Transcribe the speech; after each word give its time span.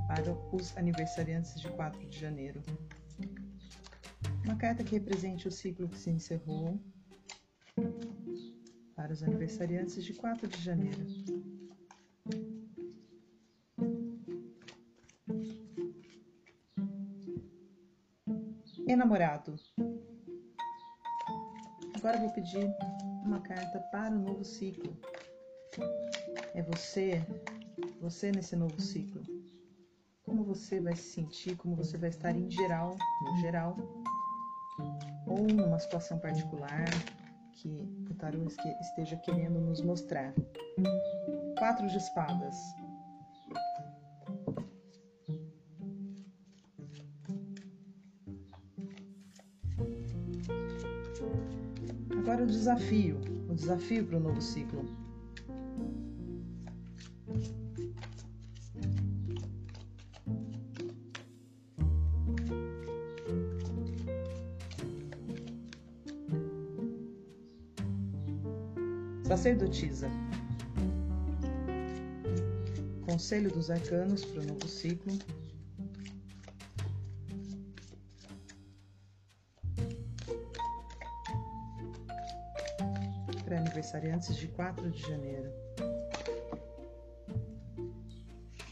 para 0.08 0.32
os 0.54 0.78
aniversariantes 0.78 1.60
de 1.60 1.68
4 1.72 2.08
de 2.08 2.18
janeiro. 2.18 2.64
Uma 4.48 4.56
carta 4.56 4.82
que 4.82 4.94
represente 4.94 5.46
o 5.46 5.52
ciclo 5.52 5.90
que 5.90 5.98
se 5.98 6.10
encerrou 6.10 6.80
para 8.96 9.12
os 9.12 9.22
aniversariantes 9.22 10.02
de 10.02 10.14
4 10.14 10.48
de 10.48 10.64
janeiro. 10.64 11.06
Enamorado. 18.88 19.58
Agora 21.94 22.18
vou 22.18 22.32
pedir 22.32 22.74
uma 23.26 23.42
carta 23.42 23.82
para 23.92 24.16
o 24.16 24.20
novo 24.20 24.46
ciclo. 24.46 24.98
É 26.56 26.62
você, 26.62 27.22
você 28.00 28.32
nesse 28.32 28.56
novo 28.56 28.80
ciclo. 28.80 29.22
Como 30.24 30.46
você 30.46 30.80
vai 30.80 30.96
se 30.96 31.16
sentir, 31.16 31.58
como 31.58 31.76
você 31.76 31.98
vai 31.98 32.10
estar 32.10 32.34
em 32.34 32.50
geral, 32.50 32.96
no 33.22 33.38
geral, 33.42 33.76
ou 35.38 35.48
numa 35.48 35.80
situação 35.80 36.18
particular 36.18 36.90
que 37.54 37.70
o 38.10 38.14
tarô 38.16 38.44
esteja 38.82 39.16
querendo 39.18 39.60
nos 39.60 39.82
mostrar. 39.82 40.34
Quatro 41.58 41.88
de 41.88 41.98
espadas. 41.98 42.56
Agora 52.18 52.44
o 52.44 52.48
desafio, 52.48 53.20
o 53.50 53.54
desafio 53.56 54.06
para 54.06 54.18
o 54.18 54.20
novo 54.20 54.42
ciclo. 54.42 55.07
Sacerdotisa. 69.48 70.10
Conselho 73.06 73.50
dos 73.50 73.72
Arcanos 73.72 74.26
para 74.26 74.42
o 74.42 74.46
novo 74.46 74.68
ciclo. 74.68 75.18
Para 83.46 83.60
aniversariantes 83.60 84.36
de 84.36 84.50
4 84.50 84.92
de 84.92 85.02
janeiro. 85.02 85.50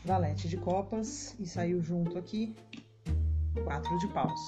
Valete 0.03 0.49
de 0.49 0.57
copas 0.57 1.39
e 1.39 1.47
saiu 1.47 1.81
junto 1.81 2.17
aqui 2.17 2.53
quatro 3.63 3.97
de 3.99 4.07
paus. 4.09 4.41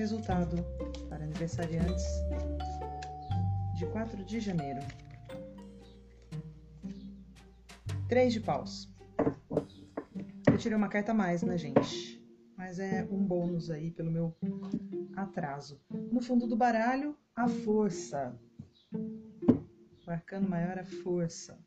Resultado 0.00 0.56
para 1.10 1.24
aniversariantes 1.24 2.06
de 3.74 3.84
4 3.84 4.24
de 4.24 4.40
janeiro. 4.40 4.80
3 8.08 8.32
de 8.32 8.40
paus. 8.40 8.90
Eu 10.50 10.56
tirei 10.56 10.74
uma 10.74 10.88
carta 10.88 11.12
a 11.12 11.14
mais, 11.14 11.42
né, 11.42 11.58
gente? 11.58 12.18
Mas 12.56 12.78
é 12.78 13.06
um 13.10 13.22
bônus 13.22 13.70
aí 13.70 13.90
pelo 13.90 14.10
meu 14.10 14.34
atraso. 15.14 15.78
No 16.10 16.22
fundo 16.22 16.46
do 16.46 16.56
baralho, 16.56 17.14
a 17.36 17.46
força. 17.46 18.34
O 18.94 20.10
arcano 20.10 20.48
maior, 20.48 20.78
a 20.78 20.84
força. 21.02 21.58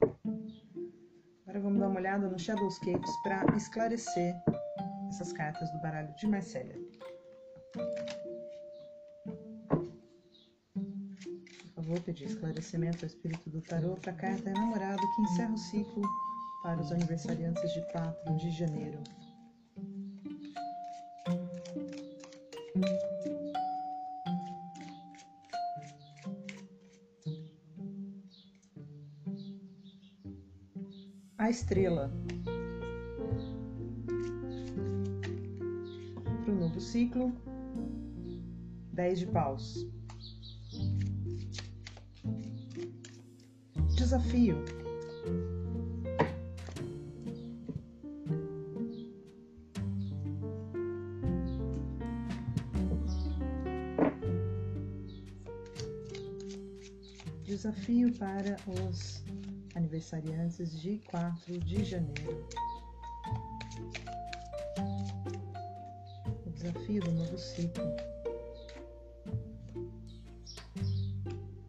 Agora 1.44 1.60
vamos 1.60 1.80
dar 1.80 1.88
uma 1.88 2.00
olhada 2.00 2.28
no 2.28 2.40
Shadowscapes 2.40 3.12
para 3.22 3.56
esclarecer 3.56 4.34
essas 5.08 5.32
cartas 5.32 5.72
do 5.72 5.80
baralho 5.82 6.12
de 6.16 6.26
Marcélia. 6.26 6.82
Vou 11.94 12.02
pedir 12.02 12.26
esclarecimento 12.26 13.06
ao 13.06 13.08
espírito 13.08 13.52
do 13.52 13.62
tarô 13.62 13.96
para 13.98 14.12
a 14.12 14.16
carta 14.16 14.50
enamorado 14.50 15.00
que 15.16 15.22
encerra 15.22 15.54
o 15.54 15.58
ciclo 15.60 16.02
para 16.64 16.82
os 16.82 16.92
aniversariantes 16.92 17.72
de 17.72 17.82
4 17.92 18.36
de 18.36 18.50
janeiro. 18.50 18.98
A 31.38 31.52
estrela. 31.52 32.12
Para 36.44 36.54
o 36.54 36.56
novo 36.56 36.82
ciclo, 36.82 37.32
10 38.94 39.20
de 39.20 39.28
paus. 39.28 40.03
Desafio. 44.04 44.58
Desafio 57.46 58.14
para 58.16 58.58
os 58.68 59.24
aniversariantes 59.74 60.82
de 60.82 60.98
4 61.10 61.58
de 61.60 61.86
janeiro. 61.86 62.46
O 66.46 66.50
desafio 66.50 67.02
do 67.04 67.12
novo 67.14 67.38
ciclo. 67.38 67.86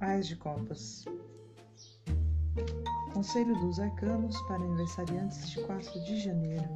Ais 0.01 0.27
de 0.27 0.35
Copas. 0.35 1.05
Conselho 3.13 3.55
dos 3.61 3.81
Arcanos 3.81 4.41
para 4.43 4.57
aniversariantes 4.57 5.51
de 5.51 5.61
4 5.63 6.05
de 6.05 6.21
janeiro. 6.21 6.69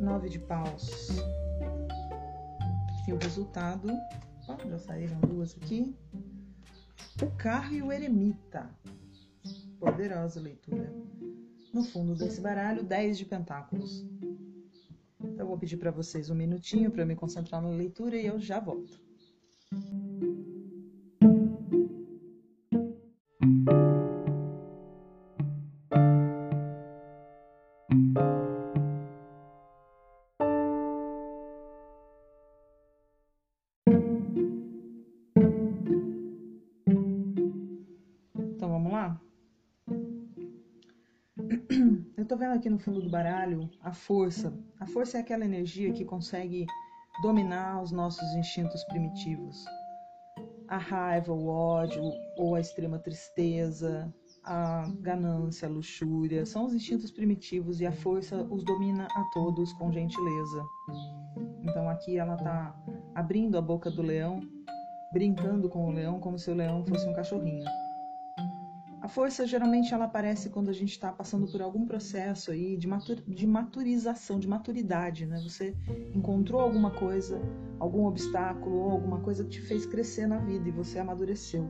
Nove 0.00 0.28
de 0.28 0.38
paus. 0.38 1.08
E 3.06 3.12
o 3.12 3.16
resultado, 3.16 3.88
ó, 4.48 4.56
já 4.68 4.78
saíram 4.78 5.20
duas 5.20 5.56
aqui. 5.56 5.96
O 7.22 7.30
carro 7.36 7.74
e 7.74 7.82
o 7.82 7.92
eremita. 7.92 8.70
Poderosa 9.78 10.40
leitura. 10.40 10.92
No 11.72 11.84
fundo 11.84 12.14
desse 12.14 12.40
baralho, 12.40 12.82
10 12.82 13.18
de 13.18 13.24
pentáculos. 13.24 14.06
Então, 15.20 15.38
eu 15.38 15.46
vou 15.46 15.58
pedir 15.58 15.76
para 15.76 15.90
vocês 15.90 16.30
um 16.30 16.34
minutinho 16.34 16.90
para 16.90 17.04
me 17.04 17.14
concentrar 17.14 17.62
na 17.62 17.68
leitura 17.68 18.16
e 18.16 18.26
eu 18.26 18.38
já 18.40 18.58
volto. 18.58 19.07
Vendo 42.38 42.54
aqui 42.54 42.70
no 42.70 42.78
fundo 42.78 43.02
do 43.02 43.10
baralho 43.10 43.68
a 43.82 43.92
força. 43.92 44.56
A 44.78 44.86
força 44.86 45.18
é 45.18 45.20
aquela 45.20 45.44
energia 45.44 45.92
que 45.92 46.04
consegue 46.04 46.64
dominar 47.20 47.82
os 47.82 47.90
nossos 47.90 48.32
instintos 48.34 48.84
primitivos. 48.84 49.64
A 50.68 50.78
raiva, 50.78 51.32
o 51.32 51.48
ódio 51.48 52.02
ou 52.36 52.54
a 52.54 52.60
extrema 52.60 52.98
tristeza, 52.98 54.14
a 54.44 54.88
ganância, 55.00 55.66
a 55.66 55.70
luxúria, 55.70 56.46
são 56.46 56.66
os 56.66 56.74
instintos 56.74 57.10
primitivos 57.10 57.80
e 57.80 57.86
a 57.86 57.92
força 57.92 58.46
os 58.50 58.64
domina 58.64 59.08
a 59.10 59.24
todos 59.32 59.72
com 59.72 59.90
gentileza. 59.90 60.64
Então 61.62 61.88
aqui 61.88 62.18
ela 62.18 62.34
está 62.34 62.74
abrindo 63.14 63.58
a 63.58 63.62
boca 63.62 63.90
do 63.90 64.02
leão, 64.02 64.40
brincando 65.12 65.68
com 65.68 65.88
o 65.88 65.90
leão 65.90 66.20
como 66.20 66.38
se 66.38 66.50
o 66.50 66.54
leão 66.54 66.84
fosse 66.86 67.08
um 67.08 67.14
cachorrinho. 67.14 67.64
A 69.08 69.10
força 69.10 69.46
geralmente 69.46 69.94
ela 69.94 70.04
aparece 70.04 70.50
quando 70.50 70.68
a 70.68 70.72
gente 70.74 70.90
está 70.90 71.10
passando 71.10 71.50
por 71.50 71.62
algum 71.62 71.86
processo 71.86 72.50
aí 72.50 72.76
de, 72.76 72.86
matur 72.86 73.16
de 73.26 73.46
maturização, 73.46 74.38
de 74.38 74.46
maturidade, 74.46 75.24
né? 75.24 75.40
Você 75.42 75.74
encontrou 76.14 76.60
alguma 76.60 76.90
coisa, 76.90 77.40
algum 77.78 78.04
obstáculo 78.04 78.76
ou 78.76 78.90
alguma 78.90 79.20
coisa 79.20 79.44
que 79.44 79.48
te 79.48 79.62
fez 79.62 79.86
crescer 79.86 80.26
na 80.26 80.36
vida 80.36 80.68
e 80.68 80.70
você 80.70 80.98
amadureceu. 80.98 81.66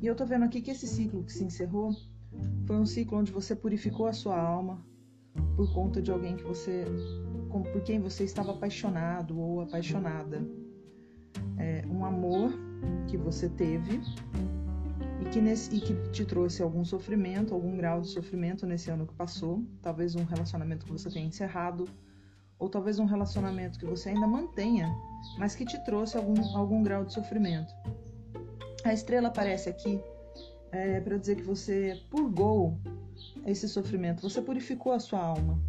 E 0.00 0.06
eu 0.06 0.14
tô 0.14 0.24
vendo 0.24 0.46
aqui 0.46 0.62
que 0.62 0.70
esse 0.70 0.86
ciclo 0.86 1.22
que 1.24 1.32
se 1.34 1.44
encerrou 1.44 1.90
foi 2.64 2.76
um 2.76 2.86
ciclo 2.86 3.18
onde 3.18 3.30
você 3.30 3.54
purificou 3.54 4.06
a 4.06 4.14
sua 4.14 4.40
alma 4.40 4.82
por 5.56 5.70
conta 5.74 6.00
de 6.00 6.10
alguém 6.10 6.36
que 6.36 6.42
você, 6.42 6.86
por 7.50 7.82
quem 7.82 8.00
você 8.00 8.24
estava 8.24 8.52
apaixonado 8.52 9.38
ou 9.38 9.60
apaixonada. 9.60 10.42
É, 11.58 11.84
um 11.86 12.02
amor 12.02 12.50
que 13.08 13.18
você 13.18 13.46
teve 13.46 14.00
e 15.26 15.28
que, 15.28 15.40
nesse, 15.40 15.74
e 15.74 15.80
que 15.80 15.94
te 16.10 16.24
trouxe 16.24 16.62
algum 16.62 16.84
sofrimento, 16.84 17.52
algum 17.52 17.76
grau 17.76 18.00
de 18.00 18.08
sofrimento 18.08 18.64
nesse 18.64 18.90
ano 18.90 19.06
que 19.06 19.14
passou, 19.14 19.62
talvez 19.82 20.14
um 20.14 20.24
relacionamento 20.24 20.86
que 20.86 20.92
você 20.92 21.10
tenha 21.10 21.26
encerrado, 21.26 21.88
ou 22.58 22.68
talvez 22.68 22.98
um 22.98 23.04
relacionamento 23.04 23.78
que 23.78 23.84
você 23.84 24.10
ainda 24.10 24.26
mantenha, 24.26 24.88
mas 25.36 25.54
que 25.54 25.64
te 25.64 25.78
trouxe 25.84 26.16
algum, 26.16 26.56
algum 26.56 26.82
grau 26.82 27.04
de 27.04 27.12
sofrimento. 27.12 27.74
A 28.84 28.92
estrela 28.92 29.28
aparece 29.28 29.68
aqui 29.68 30.00
é, 30.70 31.00
para 31.00 31.18
dizer 31.18 31.36
que 31.36 31.42
você 31.42 32.00
purgou 32.08 32.78
esse 33.44 33.68
sofrimento, 33.68 34.22
você 34.22 34.40
purificou 34.40 34.92
a 34.92 35.00
sua 35.00 35.20
alma. 35.20 35.60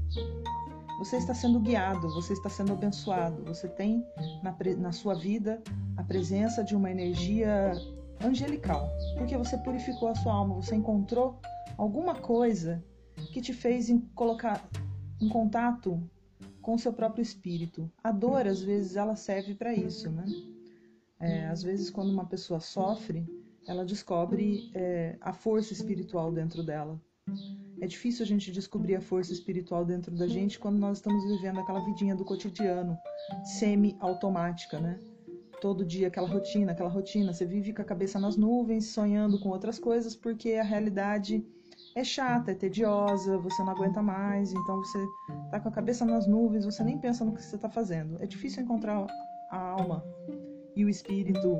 Você 0.99 1.17
está 1.17 1.33
sendo 1.33 1.59
guiado, 1.59 2.09
você 2.13 2.33
está 2.33 2.49
sendo 2.49 2.73
abençoado, 2.73 3.43
você 3.43 3.67
tem 3.67 4.05
na, 4.43 4.55
na 4.77 4.91
sua 4.91 5.15
vida 5.15 5.61
a 5.95 6.03
presença 6.03 6.63
de 6.63 6.75
uma 6.75 6.89
energia 6.89 7.73
angelical, 8.23 8.89
porque 9.17 9.37
você 9.37 9.57
purificou 9.57 10.09
a 10.09 10.15
sua 10.15 10.33
alma, 10.33 10.55
você 10.55 10.75
encontrou 10.75 11.39
alguma 11.77 12.15
coisa 12.15 12.83
que 13.31 13.41
te 13.41 13.53
fez 13.53 13.89
em 13.89 13.99
colocar 14.15 14.67
em 15.21 15.29
contato 15.29 16.01
com 16.61 16.73
o 16.75 16.79
seu 16.79 16.93
próprio 16.93 17.21
espírito. 17.21 17.89
A 18.03 18.11
dor, 18.11 18.47
às 18.47 18.61
vezes, 18.61 18.95
ela 18.95 19.15
serve 19.15 19.55
para 19.55 19.73
isso, 19.73 20.11
né? 20.11 20.25
É, 21.19 21.47
às 21.47 21.63
vezes, 21.63 21.89
quando 21.89 22.11
uma 22.11 22.25
pessoa 22.25 22.59
sofre, 22.59 23.25
ela 23.67 23.85
descobre 23.85 24.69
é, 24.73 25.17
a 25.21 25.33
força 25.33 25.73
espiritual 25.73 26.31
dentro 26.31 26.63
dela. 26.63 26.99
É 27.81 27.85
difícil 27.85 28.23
a 28.23 28.27
gente 28.27 28.51
descobrir 28.51 28.95
a 28.95 29.01
força 29.01 29.33
espiritual 29.33 29.85
dentro 29.85 30.15
da 30.15 30.27
gente 30.27 30.57
quando 30.57 30.77
nós 30.77 30.97
estamos 30.97 31.23
vivendo 31.25 31.59
aquela 31.59 31.83
vidinha 31.83 32.15
do 32.15 32.23
cotidiano, 32.23 32.97
semi-automática, 33.43 34.79
né? 34.79 34.99
Todo 35.59 35.85
dia 35.85 36.07
aquela 36.07 36.27
rotina, 36.27 36.71
aquela 36.71 36.89
rotina. 36.89 37.33
Você 37.33 37.45
vive 37.45 37.73
com 37.73 37.81
a 37.81 37.85
cabeça 37.85 38.19
nas 38.19 38.35
nuvens, 38.35 38.87
sonhando 38.87 39.39
com 39.39 39.49
outras 39.49 39.79
coisas, 39.79 40.15
porque 40.15 40.53
a 40.53 40.63
realidade 40.63 41.45
é 41.95 42.03
chata, 42.03 42.51
é 42.51 42.55
tediosa, 42.55 43.37
você 43.37 43.63
não 43.63 43.71
aguenta 43.71 44.01
mais, 44.01 44.53
então 44.53 44.77
você 44.77 44.99
tá 45.49 45.59
com 45.59 45.69
a 45.69 45.71
cabeça 45.71 46.05
nas 46.05 46.27
nuvens, 46.27 46.65
você 46.65 46.83
nem 46.83 46.97
pensa 46.97 47.25
no 47.25 47.33
que 47.33 47.41
você 47.41 47.55
está 47.55 47.69
fazendo. 47.69 48.21
É 48.21 48.25
difícil 48.25 48.63
encontrar 48.63 49.07
a 49.49 49.57
alma 49.57 50.03
e 50.75 50.85
o 50.85 50.89
espírito 50.89 51.57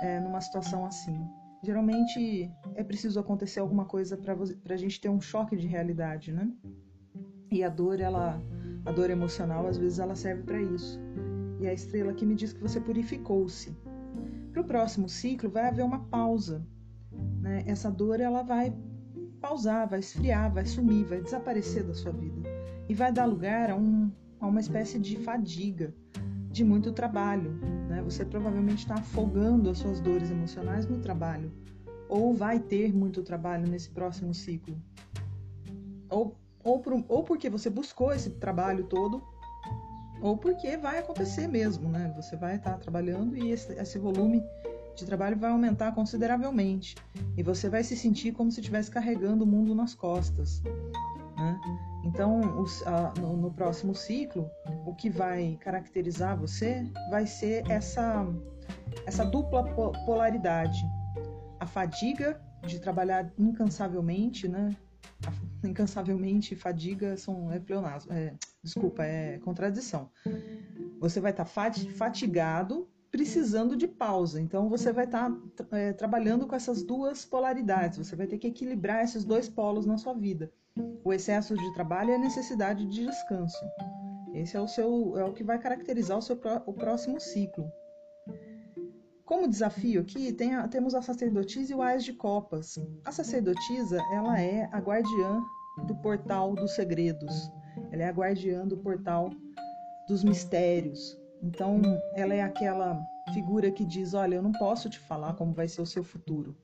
é, 0.00 0.20
numa 0.20 0.40
situação 0.40 0.86
assim. 0.86 1.20
Geralmente 1.62 2.50
é 2.74 2.84
preciso 2.84 3.18
acontecer 3.18 3.60
alguma 3.60 3.84
coisa 3.84 4.16
para 4.16 4.74
a 4.74 4.76
gente 4.76 5.00
ter 5.00 5.08
um 5.08 5.20
choque 5.20 5.56
de 5.56 5.66
realidade, 5.66 6.32
né? 6.32 6.50
E 7.50 7.62
a 7.62 7.68
dor, 7.68 8.00
ela, 8.00 8.40
a 8.84 8.92
dor 8.92 9.10
emocional, 9.10 9.66
às 9.66 9.78
vezes 9.78 9.98
ela 9.98 10.14
serve 10.14 10.42
para 10.42 10.60
isso 10.60 11.00
e 11.64 11.68
a 11.68 11.72
estrela 11.72 12.12
que 12.12 12.26
me 12.26 12.34
diz 12.34 12.52
que 12.52 12.60
você 12.60 12.78
purificou-se. 12.78 13.74
Para 14.52 14.60
o 14.60 14.64
próximo 14.64 15.08
ciclo 15.08 15.50
vai 15.50 15.68
haver 15.68 15.84
uma 15.84 15.98
pausa. 15.98 16.64
Né? 17.40 17.64
Essa 17.66 17.90
dor 17.90 18.20
ela 18.20 18.42
vai 18.42 18.72
pausar, 19.40 19.88
vai 19.88 19.98
esfriar, 19.98 20.52
vai 20.52 20.66
sumir, 20.66 21.04
vai 21.04 21.20
desaparecer 21.20 21.84
da 21.84 21.94
sua 21.94 22.12
vida 22.12 22.42
e 22.88 22.94
vai 22.94 23.10
dar 23.10 23.24
lugar 23.24 23.70
a, 23.70 23.76
um, 23.76 24.10
a 24.40 24.46
uma 24.46 24.60
espécie 24.60 24.98
de 24.98 25.16
fadiga, 25.16 25.92
de 26.50 26.62
muito 26.62 26.92
trabalho. 26.92 27.52
Né? 27.88 28.02
Você 28.02 28.24
provavelmente 28.24 28.80
está 28.80 28.94
afogando 28.94 29.70
as 29.70 29.78
suas 29.78 30.00
dores 30.00 30.30
emocionais 30.30 30.86
no 30.86 30.98
trabalho 30.98 31.50
ou 32.08 32.34
vai 32.34 32.60
ter 32.60 32.94
muito 32.94 33.22
trabalho 33.22 33.66
nesse 33.66 33.90
próximo 33.90 34.34
ciclo. 34.34 34.76
Ou, 36.10 36.36
ou, 36.62 36.80
por, 36.80 37.04
ou 37.08 37.24
porque 37.24 37.48
você 37.48 37.70
buscou 37.70 38.12
esse 38.12 38.30
trabalho 38.30 38.84
todo 38.84 39.22
ou 40.20 40.36
porque 40.36 40.76
vai 40.76 40.98
acontecer 40.98 41.46
mesmo, 41.46 41.88
né? 41.88 42.12
Você 42.16 42.36
vai 42.36 42.56
estar 42.56 42.78
trabalhando 42.78 43.36
e 43.36 43.50
esse, 43.50 43.72
esse 43.72 43.98
volume 43.98 44.42
de 44.94 45.04
trabalho 45.04 45.36
vai 45.36 45.50
aumentar 45.50 45.92
consideravelmente 45.92 46.94
e 47.36 47.42
você 47.42 47.68
vai 47.68 47.82
se 47.82 47.96
sentir 47.96 48.32
como 48.32 48.50
se 48.50 48.60
estivesse 48.60 48.90
carregando 48.90 49.44
o 49.44 49.46
mundo 49.46 49.74
nas 49.74 49.94
costas. 49.94 50.62
Né? 51.36 51.60
Então, 52.04 52.60
os, 52.60 52.86
a, 52.86 53.12
no, 53.18 53.36
no, 53.36 53.50
próximo 53.52 53.94
ciclo, 53.94 54.48
o 54.86 54.94
que 54.94 55.10
vai 55.10 55.58
caracterizar 55.60 56.38
você 56.38 56.86
vai 57.10 57.26
ser 57.26 57.68
essa, 57.70 58.26
essa 59.06 59.24
dupla 59.24 59.64
polaridade: 60.04 60.78
a 61.58 61.66
fadiga 61.66 62.40
de 62.66 62.78
trabalhar 62.78 63.32
incansavelmente, 63.38 64.46
né? 64.46 64.74
incansavelmente 65.64 66.54
fadiga 66.54 67.16
são 67.16 67.50
é 67.50 67.58
pleonasmo, 67.58 68.12
é, 68.12 68.34
desculpa, 68.64 69.04
é 69.04 69.38
contradição. 69.38 70.10
Você 70.98 71.20
vai 71.20 71.30
estar 71.30 71.44
tá 71.44 71.72
fatigado, 71.96 72.88
precisando 73.10 73.76
de 73.76 73.86
pausa. 73.86 74.40
Então 74.40 74.68
você 74.68 74.92
vai 74.92 75.04
estar 75.04 75.30
tá, 75.54 75.78
é, 75.78 75.92
trabalhando 75.92 76.46
com 76.46 76.56
essas 76.56 76.82
duas 76.82 77.24
polaridades. 77.24 77.98
Você 77.98 78.16
vai 78.16 78.26
ter 78.26 78.38
que 78.38 78.48
equilibrar 78.48 79.04
esses 79.04 79.24
dois 79.24 79.48
polos 79.48 79.86
na 79.86 79.98
sua 79.98 80.14
vida: 80.14 80.50
o 81.04 81.12
excesso 81.12 81.54
de 81.54 81.74
trabalho 81.74 82.10
e 82.10 82.14
a 82.14 82.18
necessidade 82.18 82.86
de 82.86 83.04
descanso. 83.04 83.64
Esse 84.32 84.56
é 84.56 84.60
o 84.60 84.66
seu 84.66 85.16
é 85.16 85.24
o 85.24 85.32
que 85.32 85.44
vai 85.44 85.58
caracterizar 85.58 86.18
o 86.18 86.22
seu 86.22 86.40
o 86.66 86.72
próximo 86.72 87.20
ciclo. 87.20 87.70
Como 89.24 89.48
desafio 89.48 90.00
aqui, 90.00 90.32
tem 90.32 90.54
a, 90.54 90.68
temos 90.68 90.94
a 90.94 91.00
sacerdotisa 91.00 91.72
e 91.72 91.74
o 91.74 91.82
Ais 91.82 92.04
de 92.04 92.12
Copas. 92.12 92.78
A 93.04 93.12
sacerdotisa, 93.12 93.98
ela 94.12 94.38
é 94.38 94.68
a 94.70 94.78
guardiã 94.78 95.42
do 95.86 95.94
portal 95.96 96.54
dos 96.54 96.74
segredos. 96.74 97.50
Ela 97.94 98.02
é 98.02 98.08
a 98.08 98.12
guardiã 98.12 98.66
do 98.66 98.76
portal 98.76 99.30
dos 100.08 100.24
mistérios. 100.24 101.16
Então, 101.40 101.80
ela 102.16 102.34
é 102.34 102.42
aquela 102.42 103.00
figura 103.32 103.70
que 103.70 103.84
diz: 103.84 104.14
Olha, 104.14 104.34
eu 104.34 104.42
não 104.42 104.50
posso 104.50 104.90
te 104.90 104.98
falar 104.98 105.34
como 105.34 105.52
vai 105.52 105.68
ser 105.68 105.80
o 105.80 105.86
seu 105.86 106.02
futuro, 106.02 106.56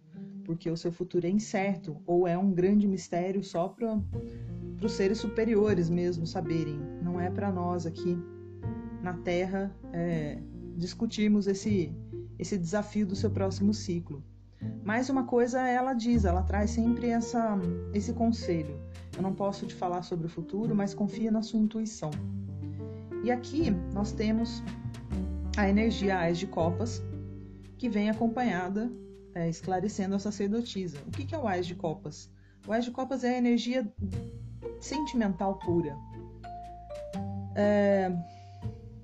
porque 0.45 0.69
o 0.69 0.77
seu 0.77 0.91
futuro 0.91 1.25
é 1.29 1.31
incerto 1.31 1.97
ou 2.05 2.27
é 2.27 2.37
um 2.37 2.53
grande 2.53 2.89
mistério 2.89 3.45
só 3.45 3.69
para 3.69 4.03
os 4.85 4.93
seres 4.93 5.19
superiores 5.19 5.89
mesmo 5.89 6.27
saberem. 6.27 6.81
Não 7.01 7.21
é 7.21 7.31
para 7.31 7.53
nós 7.53 7.87
aqui 7.87 8.19
na 9.01 9.15
Terra 9.15 9.73
é, 9.93 10.43
discutirmos 10.77 11.47
esse 11.47 11.95
esse 12.41 12.59
desafio 12.59 13.07
do 13.07 13.15
seu 13.15 13.31
próximo 13.31 13.73
ciclo. 13.73 14.25
Mais 14.85 15.09
uma 15.09 15.25
coisa 15.25 15.61
ela 15.67 15.93
diz, 15.95 16.25
ela 16.25 16.43
traz 16.43 16.71
sempre 16.71 17.09
essa, 17.09 17.59
esse 17.95 18.13
conselho. 18.13 18.79
Eu 19.17 19.23
não 19.23 19.35
posso 19.35 19.67
te 19.67 19.75
falar 19.75 20.03
sobre 20.03 20.27
o 20.27 20.31
futuro, 20.31 20.75
mas 20.75 20.95
confia 20.95 21.31
na 21.31 21.43
sua 21.43 21.61
intuição. 21.61 22.11
E 23.23 23.31
aqui 23.31 23.71
nós 23.93 24.13
temos 24.13 24.63
a 25.57 25.69
energia 25.69 26.19
Ais 26.19 26.39
de 26.39 26.47
Copas, 26.47 27.03
que 27.77 27.89
vem 27.89 28.11
acompanhada 28.11 28.91
é, 29.35 29.49
esclarecendo 29.49 30.15
a 30.15 30.19
sacerdotisa. 30.19 30.99
O 31.07 31.11
que, 31.11 31.35
é 31.35 31.39
o 31.39 31.47
Ás 31.47 31.67
de 31.67 31.75
Copas? 31.75 32.31
O 32.67 32.73
Ás 32.73 32.85
de 32.85 32.91
Copas 32.91 33.25
é 33.25 33.35
a 33.35 33.39
energia 33.39 33.91
sentimental 34.81 35.59
pura. 35.59 35.97
É, 37.55 38.13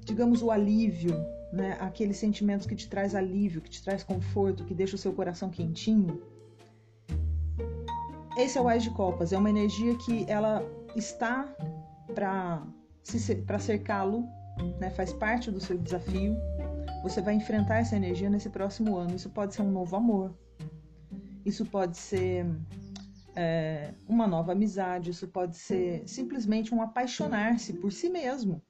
digamos, 0.04 0.42
o 0.42 0.50
alívio, 0.50 1.14
né? 1.56 1.76
aqueles 1.80 2.18
sentimentos 2.18 2.66
que 2.66 2.76
te 2.76 2.88
traz 2.88 3.14
alívio, 3.14 3.62
que 3.62 3.70
te 3.70 3.82
traz 3.82 4.04
conforto, 4.04 4.64
que 4.64 4.74
deixa 4.74 4.94
o 4.94 4.98
seu 4.98 5.12
coração 5.12 5.48
quentinho. 5.50 6.22
Esse 8.36 8.58
é 8.58 8.60
o 8.60 8.68
Ás 8.68 8.82
de 8.82 8.90
Copas, 8.90 9.32
é 9.32 9.38
uma 9.38 9.48
energia 9.48 9.96
que 9.96 10.26
ela 10.28 10.62
está 10.94 11.48
para 12.14 13.58
cercá-lo, 13.58 14.28
né? 14.78 14.90
faz 14.90 15.12
parte 15.12 15.50
do 15.50 15.58
seu 15.58 15.78
desafio. 15.78 16.36
Você 17.02 17.22
vai 17.22 17.34
enfrentar 17.34 17.78
essa 17.78 17.96
energia 17.96 18.28
nesse 18.28 18.50
próximo 18.50 18.96
ano. 18.96 19.14
Isso 19.14 19.30
pode 19.30 19.54
ser 19.54 19.62
um 19.62 19.70
novo 19.70 19.96
amor, 19.96 20.34
isso 21.46 21.64
pode 21.64 21.96
ser 21.96 22.44
é, 23.34 23.94
uma 24.06 24.26
nova 24.26 24.52
amizade, 24.52 25.10
isso 25.10 25.28
pode 25.28 25.56
ser 25.56 26.02
simplesmente 26.06 26.74
um 26.74 26.82
apaixonar-se 26.82 27.74
por 27.74 27.92
si 27.92 28.10
mesmo, 28.10 28.62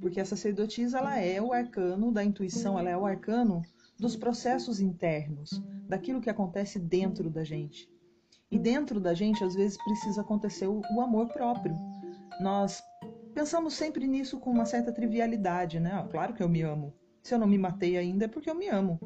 porque 0.00 0.20
a 0.20 0.24
sacerdotisa 0.24 0.98
ela 0.98 1.18
é 1.18 1.40
o 1.40 1.52
arcano 1.52 2.12
da 2.12 2.24
intuição, 2.24 2.78
ela 2.78 2.90
é 2.90 2.96
o 2.96 3.06
arcano 3.06 3.62
dos 3.98 4.14
processos 4.16 4.80
internos, 4.80 5.62
daquilo 5.88 6.20
que 6.20 6.30
acontece 6.30 6.78
dentro 6.78 7.28
da 7.28 7.42
gente. 7.42 7.88
E 8.50 8.58
dentro 8.58 9.00
da 9.00 9.12
gente, 9.12 9.42
às 9.44 9.54
vezes, 9.54 9.76
precisa 9.76 10.22
acontecer 10.22 10.66
o, 10.66 10.80
o 10.94 11.00
amor 11.00 11.28
próprio. 11.28 11.76
Nós 12.40 12.82
pensamos 13.34 13.74
sempre 13.74 14.06
nisso 14.06 14.38
com 14.38 14.50
uma 14.50 14.64
certa 14.64 14.92
trivialidade, 14.92 15.78
né? 15.78 15.92
Ah, 15.92 16.06
claro 16.08 16.32
que 16.32 16.42
eu 16.42 16.48
me 16.48 16.62
amo. 16.62 16.94
Se 17.22 17.34
eu 17.34 17.38
não 17.38 17.46
me 17.46 17.58
matei 17.58 17.96
ainda 17.96 18.24
é 18.24 18.28
porque 18.28 18.48
eu 18.48 18.54
me 18.54 18.68
amo. 18.68 18.98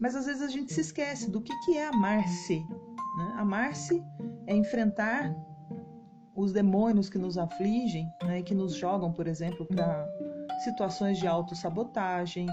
Mas 0.00 0.16
às 0.16 0.26
vezes 0.26 0.42
a 0.42 0.48
gente 0.48 0.72
se 0.72 0.80
esquece 0.80 1.30
do 1.30 1.40
que, 1.40 1.54
que 1.64 1.76
é 1.76 1.86
amar-se. 1.86 2.58
Né? 2.58 3.34
Amar-se 3.36 4.02
é 4.46 4.56
enfrentar 4.56 5.34
os 6.36 6.52
demônios 6.52 7.08
que 7.08 7.18
nos 7.18 7.38
afligem 7.38 8.06
né, 8.24 8.42
que 8.42 8.54
nos 8.54 8.74
jogam, 8.74 9.12
por 9.12 9.26
exemplo, 9.26 9.64
para 9.66 10.06
situações 10.62 11.18
de 11.18 11.26
autossabotagem, 11.26 12.46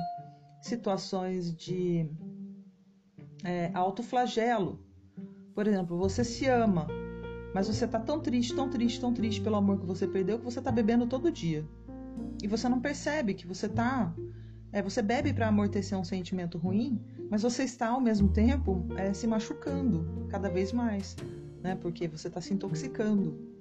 situações 0.61 1.53
de 1.53 2.09
é, 3.43 3.69
autoflagelo. 3.73 4.79
Por 5.53 5.67
exemplo, 5.67 5.97
você 5.97 6.23
se 6.23 6.47
ama, 6.47 6.87
mas 7.53 7.67
você 7.67 7.85
está 7.85 7.99
tão 7.99 8.19
triste, 8.19 8.55
tão 8.55 8.69
triste, 8.69 8.99
tão 8.99 9.13
triste 9.13 9.41
pelo 9.41 9.57
amor 9.57 9.79
que 9.79 9.85
você 9.85 10.07
perdeu 10.07 10.39
que 10.39 10.45
você 10.45 10.59
está 10.59 10.71
bebendo 10.71 11.05
todo 11.05 11.31
dia. 11.31 11.67
E 12.41 12.47
você 12.47 12.67
não 12.69 12.79
percebe 12.79 13.33
que 13.33 13.45
você 13.45 13.65
está 13.65 14.13
é, 14.73 14.81
você 14.81 15.03
bebe 15.03 15.31
para 15.31 15.47
amortecer 15.47 15.95
um 15.95 16.03
sentimento 16.03 16.57
ruim, 16.57 16.99
mas 17.29 17.43
você 17.43 17.63
está 17.63 17.89
ao 17.89 18.01
mesmo 18.01 18.29
tempo 18.29 18.83
é, 18.97 19.13
se 19.13 19.27
machucando 19.27 20.25
cada 20.29 20.49
vez 20.49 20.73
mais, 20.73 21.15
né? 21.61 21.75
Porque 21.75 22.07
você 22.07 22.27
está 22.27 22.41
se 22.41 22.55
intoxicando. 22.55 23.52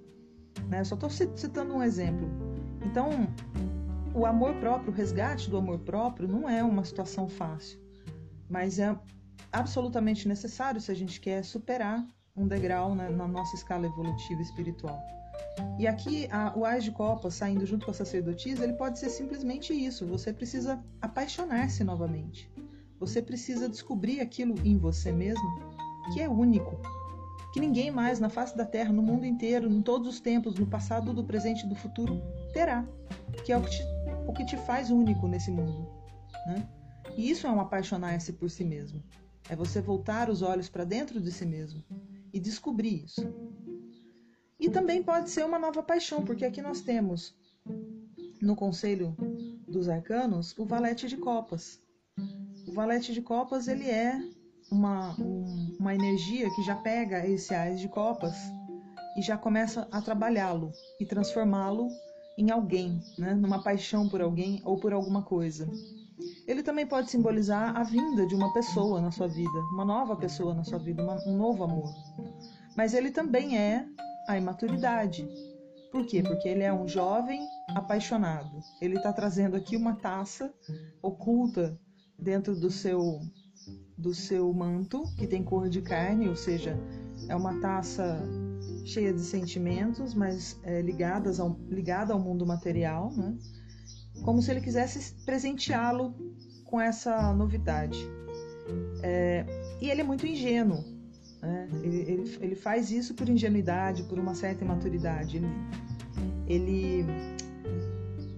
Né? 0.69 0.85
Só 0.85 0.95
estou 0.95 1.11
citando 1.11 1.75
um 1.75 1.83
exemplo. 1.83 2.29
Então, 2.85 3.29
o 4.15 4.27
amor 4.27 4.55
próprio, 4.57 4.93
o 4.93 4.95
resgate 4.95 5.49
do 5.49 5.57
amor 5.57 5.79
próprio, 5.81 6.29
não 6.29 6.49
é 6.49 6.63
uma 6.63 6.85
situação 6.85 7.29
fácil, 7.29 7.81
mas 8.49 8.79
é 8.79 8.97
absolutamente 9.51 10.29
necessário 10.29 10.81
se 10.81 10.91
a 10.91 10.95
gente 10.95 11.21
quer 11.21 11.45
superar 11.45 12.07
um 12.37 12.47
degrau 12.47 12.95
né, 12.95 13.09
na 13.09 13.29
nossa 13.29 13.55
escala 13.55 13.87
evolutiva 13.87 14.41
espiritual. 14.41 14.99
E 15.79 15.87
aqui 15.87 16.29
a, 16.31 16.57
o 16.57 16.65
Ás 16.65 16.85
de 16.85 16.91
Copas 16.91 17.35
saindo 17.35 17.67
junto 17.67 17.85
com 17.85 17.91
a 17.91 17.95
sacerdotisa, 17.95 18.65
ele 18.65 18.73
pode 18.75 18.99
ser 18.99 19.11
simplesmente 19.11 19.73
isso. 19.73 20.07
Você 20.07 20.33
precisa 20.33 20.83
apaixonar-se 21.01 21.85
novamente. 21.85 22.51
Você 22.99 23.21
precisa 23.21 23.69
descobrir 23.69 24.21
aquilo 24.21 24.55
em 24.65 24.79
você 24.79 25.13
mesmo 25.13 25.43
que 26.13 26.21
é 26.21 26.29
único, 26.29 26.81
que 27.53 27.61
ninguém 27.61 27.91
mais 27.91 28.19
na 28.19 28.31
face 28.31 28.57
da 28.57 28.65
Terra, 28.65 28.93
no 28.93 29.03
mundo 29.03 29.27
inteiro, 29.27 29.71
em 29.71 29.83
todos 29.83 30.09
os 30.09 30.21
tempos, 30.21 30.55
no 30.55 30.67
passado, 30.67 31.13
do 31.13 31.23
presente 31.23 31.67
e 31.67 31.69
do 31.69 31.75
futuro, 31.75 32.23
terá, 32.53 32.87
que 33.45 33.53
é 33.53 33.57
o 33.57 33.63
que 33.63 33.71
te, 33.71 33.83
o 34.27 34.33
que 34.33 34.45
te 34.47 34.57
faz 34.57 34.91
único 34.91 35.29
nesse 35.29 35.51
mundo. 35.51 35.87
Né? 36.47 36.67
E 37.17 37.31
isso 37.31 37.47
é 37.47 37.51
um 37.51 37.61
apaixonar-se 37.61 38.33
por 38.33 38.51
si 38.51 38.65
mesmo. 38.65 39.03
É 39.51 39.57
você 39.57 39.83
voltar 39.83 40.31
os 40.31 40.41
olhos 40.41 40.69
para 40.69 40.85
dentro 40.85 41.21
de 41.21 41.31
si 41.31 41.45
mesmo 41.45 41.85
e 42.33 42.41
descobrir 42.41 43.05
isso. 43.05 43.21
E 44.59 44.71
também 44.71 45.03
pode 45.03 45.29
ser 45.29 45.45
uma 45.45 45.59
nova 45.59 45.83
paixão, 45.83 46.25
porque 46.25 46.45
aqui 46.45 46.63
nós 46.63 46.81
temos 46.81 47.35
no 48.41 48.57
Conselho 48.57 49.15
dos 49.69 49.89
Arcanos 49.89 50.57
o 50.57 50.65
Valete 50.65 51.07
de 51.07 51.17
Copas. 51.17 51.81
O 52.67 52.73
Valete 52.73 53.13
de 53.13 53.21
Copas 53.21 53.69
ele 53.69 53.91
é 53.91 54.19
uma, 54.73 55.15
um, 55.21 55.77
uma 55.79 55.95
energia 55.95 56.49
que 56.55 56.63
já 56.63 56.75
pega 56.75 57.27
esse 57.27 57.55
Ás 57.55 57.79
de 57.79 57.89
Copas 57.89 58.35
e 59.17 59.21
já 59.21 59.37
começa 59.37 59.87
a 59.93 60.01
trabalhá-lo 60.01 60.73
e 60.99 61.05
transformá-lo 61.05 61.89
em 62.39 62.51
alguém, 62.51 62.99
né? 63.19 63.35
numa 63.35 63.63
paixão 63.63 64.09
por 64.09 64.23
alguém 64.23 64.63
ou 64.65 64.81
por 64.81 64.95
alguma 64.95 65.23
coisa. 65.23 65.69
Ele 66.47 66.63
também 66.63 66.87
pode 66.87 67.11
simbolizar 67.11 67.77
a 67.77 67.83
vinda 67.83 68.27
de 68.27 68.35
uma 68.35 68.53
pessoa 68.55 69.01
na 69.01 69.11
sua 69.11 69.29
vida, 69.29 69.59
uma 69.75 69.85
nova 69.85 70.17
pessoa 70.17 70.55
na 70.55 70.65
sua 70.65 70.79
vida, 70.79 71.03
uma, 71.03 71.17
um 71.27 71.37
novo 71.37 71.65
amor. 71.65 71.93
Mas 72.75 72.95
ele 72.95 73.11
também 73.11 73.59
é 73.59 73.87
a 74.27 74.39
imaturidade. 74.39 75.29
Por 75.91 76.07
quê? 76.07 76.23
Porque 76.23 76.49
ele 76.49 76.63
é 76.63 76.73
um 76.73 76.89
jovem 76.89 77.47
apaixonado. 77.75 78.63
Ele 78.81 78.97
está 78.97 79.13
trazendo 79.13 79.57
aqui 79.57 79.77
uma 79.77 79.97
taça 79.97 80.55
oculta 81.03 81.79
dentro 82.19 82.59
do 82.59 82.71
seu 82.71 83.21
do 83.97 84.15
seu 84.15 84.53
manto, 84.53 85.05
que 85.17 85.27
tem 85.27 85.43
cor 85.43 85.69
de 85.69 85.81
carne, 85.81 86.29
ou 86.29 86.37
seja, 86.37 86.79
é 87.29 87.37
uma 87.37 87.61
taça 87.61 88.21
cheia 88.85 89.13
de 89.13 89.21
sentimentos, 89.21 90.15
mas 90.15 90.59
é, 90.63 90.83
ligadas 90.83 91.39
ao, 91.39 91.57
ligada 91.69 92.13
ao 92.13 92.21
mundo 92.21 92.45
material, 92.45 93.13
né? 93.13 93.37
como 94.25 94.43
se 94.43 94.51
ele 94.51 94.61
quisesse 94.61 95.15
presenteá-lo 95.25 96.15
com 96.65 96.81
essa 96.81 97.33
novidade. 97.33 97.99
É, 99.03 99.45
e 99.81 99.91
ele 99.91 100.01
é 100.01 100.05
muito 100.05 100.27
ingênuo, 100.27 100.83
né? 101.41 101.69
Ele, 101.83 101.97
ele, 101.97 102.39
ele, 102.41 102.55
faz 102.55 102.91
isso 102.91 103.15
por 103.15 103.29
ingenuidade, 103.29 104.05
por 104.05 104.19
uma 104.19 104.35
certa 104.35 104.65
imaturidade. 104.65 105.37
Ele, 105.37 105.47
ele 106.47 107.07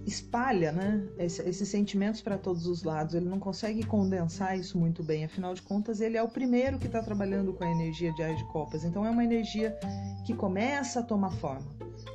espalha 0.05 0.71
né, 0.71 1.07
esses 1.17 1.67
sentimentos 1.67 2.21
para 2.21 2.37
todos 2.37 2.67
os 2.67 2.83
lados. 2.83 3.15
Ele 3.15 3.27
não 3.27 3.39
consegue 3.39 3.83
condensar 3.85 4.57
isso 4.57 4.77
muito 4.77 5.03
bem. 5.03 5.25
Afinal 5.25 5.53
de 5.53 5.61
contas, 5.61 6.01
ele 6.01 6.17
é 6.17 6.23
o 6.23 6.29
primeiro 6.29 6.77
que 6.77 6.85
está 6.85 7.01
trabalhando 7.01 7.53
com 7.53 7.63
a 7.63 7.71
energia 7.71 8.13
de 8.13 8.21
Ais 8.23 8.37
de 8.37 8.45
Copas. 8.45 8.83
Então, 8.83 9.05
é 9.05 9.09
uma 9.09 9.23
energia 9.23 9.77
que 10.25 10.33
começa 10.33 10.99
a 10.99 11.03
tomar 11.03 11.31
forma. 11.31 11.65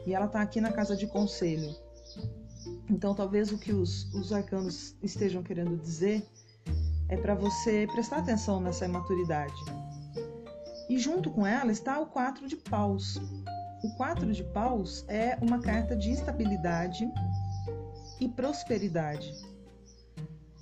E 0.06 0.14
ela 0.14 0.26
está 0.26 0.40
aqui 0.40 0.60
na 0.60 0.72
casa 0.72 0.96
de 0.96 1.06
conselho. 1.06 1.74
Então, 2.88 3.14
talvez 3.14 3.52
o 3.52 3.58
que 3.58 3.72
os, 3.72 4.12
os 4.14 4.32
arcanos 4.32 4.96
estejam 5.02 5.42
querendo 5.42 5.76
dizer 5.76 6.26
é 7.08 7.16
para 7.16 7.34
você 7.34 7.88
prestar 7.92 8.18
atenção 8.18 8.60
nessa 8.60 8.84
imaturidade 8.84 9.54
e 10.90 10.98
junto 10.98 11.30
com 11.30 11.46
ela 11.46 11.70
está 11.70 12.00
o 12.00 12.06
quatro 12.06 12.48
de 12.48 12.56
paus. 12.56 13.16
O 13.82 13.96
quatro 13.96 14.32
de 14.32 14.42
paus 14.42 15.04
é 15.06 15.38
uma 15.40 15.60
carta 15.60 15.96
de 15.96 16.10
estabilidade 16.10 17.08
e 18.20 18.28
prosperidade. 18.28 19.32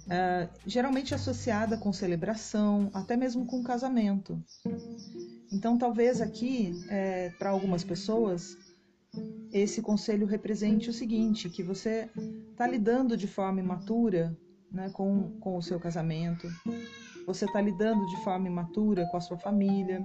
Uh, 0.06 0.48
geralmente 0.66 1.14
associada 1.14 1.76
com 1.76 1.92
celebração, 1.92 2.90
até 2.94 3.16
mesmo 3.16 3.44
com 3.44 3.62
casamento. 3.62 4.42
Então, 5.52 5.76
talvez 5.76 6.20
aqui, 6.20 6.72
é, 6.88 7.30
para 7.38 7.50
algumas 7.50 7.84
pessoas, 7.84 8.56
esse 9.52 9.82
conselho 9.82 10.26
represente 10.26 10.88
o 10.88 10.92
seguinte: 10.92 11.50
que 11.50 11.62
você 11.62 12.08
está 12.50 12.66
lidando 12.66 13.16
de 13.16 13.26
forma 13.26 13.60
imatura 13.60 14.36
né, 14.70 14.88
com, 14.90 15.38
com 15.40 15.56
o 15.56 15.62
seu 15.62 15.78
casamento, 15.78 16.48
você 17.26 17.44
está 17.44 17.60
lidando 17.60 18.06
de 18.06 18.16
forma 18.24 18.46
imatura 18.46 19.06
com 19.10 19.16
a 19.16 19.20
sua 19.20 19.36
família, 19.36 20.04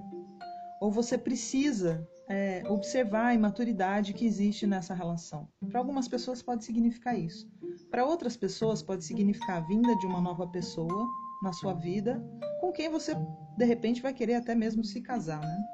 ou 0.80 0.90
você 0.90 1.16
precisa 1.16 2.06
é, 2.28 2.62
observar 2.68 3.26
a 3.26 3.34
imaturidade 3.34 4.12
que 4.12 4.24
existe 4.24 4.66
nessa 4.66 4.94
relação. 4.94 5.48
Para 5.68 5.78
algumas 5.78 6.08
pessoas 6.08 6.42
pode 6.42 6.64
significar 6.64 7.18
isso. 7.18 7.48
Para 7.90 8.04
outras 8.04 8.36
pessoas 8.36 8.82
pode 8.82 9.04
significar 9.04 9.58
a 9.58 9.66
vinda 9.66 9.94
de 9.96 10.06
uma 10.06 10.20
nova 10.20 10.46
pessoa 10.46 11.06
na 11.42 11.52
sua 11.52 11.74
vida, 11.74 12.22
com 12.60 12.72
quem 12.72 12.88
você 12.88 13.14
de 13.56 13.64
repente 13.64 14.02
vai 14.02 14.12
querer 14.12 14.34
até 14.34 14.54
mesmo 14.54 14.84
se 14.84 15.00
casar, 15.00 15.40
né? 15.40 15.64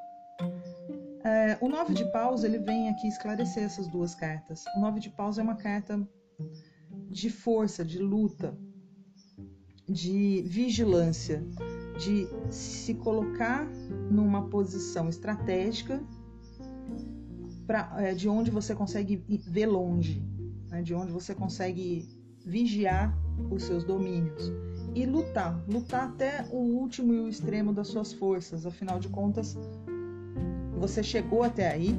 É, 1.23 1.57
o 1.61 1.69
nove 1.69 1.93
de 1.93 2.03
paus 2.11 2.43
ele 2.43 2.57
vem 2.57 2.89
aqui 2.89 3.07
esclarecer 3.07 3.63
essas 3.63 3.87
duas 3.87 4.15
cartas. 4.15 4.63
O 4.75 4.79
nove 4.79 4.99
de 4.99 5.09
paus 5.09 5.37
é 5.37 5.43
uma 5.43 5.55
carta 5.55 6.07
de 7.09 7.29
força, 7.29 7.85
de 7.85 7.99
luta, 7.99 8.57
de 9.87 10.41
vigilância, 10.45 11.43
de 11.99 12.27
se 12.51 12.95
colocar 12.95 13.65
numa 14.09 14.49
posição 14.49 15.09
estratégica 15.09 16.03
pra, 17.71 17.89
é, 17.99 18.13
de 18.13 18.27
onde 18.27 18.51
você 18.51 18.75
consegue 18.75 19.23
ver 19.47 19.65
longe, 19.65 20.21
né, 20.69 20.81
de 20.81 20.93
onde 20.93 21.09
você 21.09 21.33
consegue 21.33 22.05
vigiar 22.45 23.17
os 23.49 23.63
seus 23.63 23.85
domínios. 23.85 24.51
e 24.93 25.05
lutar, 25.05 25.57
lutar 25.69 26.09
até 26.09 26.45
o 26.51 26.57
último 26.57 27.13
e 27.13 27.19
o 27.21 27.29
extremo 27.29 27.71
das 27.71 27.87
suas 27.87 28.11
forças. 28.11 28.65
Afinal 28.65 28.99
de 28.99 29.07
contas, 29.07 29.57
você 30.77 31.01
chegou 31.01 31.43
até 31.43 31.71
aí 31.71 31.95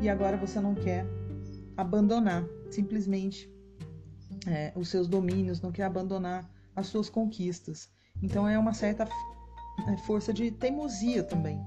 e 0.00 0.08
agora 0.08 0.38
você 0.38 0.58
não 0.58 0.74
quer 0.74 1.06
abandonar 1.76 2.42
simplesmente 2.70 3.52
é, 4.46 4.72
os 4.74 4.88
seus 4.88 5.08
domínios, 5.08 5.60
não 5.60 5.70
quer 5.70 5.82
abandonar 5.82 6.50
as 6.74 6.86
suas 6.86 7.10
conquistas. 7.10 7.90
Então 8.22 8.48
é 8.48 8.58
uma 8.58 8.72
certa 8.72 9.06
é, 9.86 9.96
força 10.06 10.32
de 10.32 10.50
teimosia 10.50 11.22
também. 11.22 11.60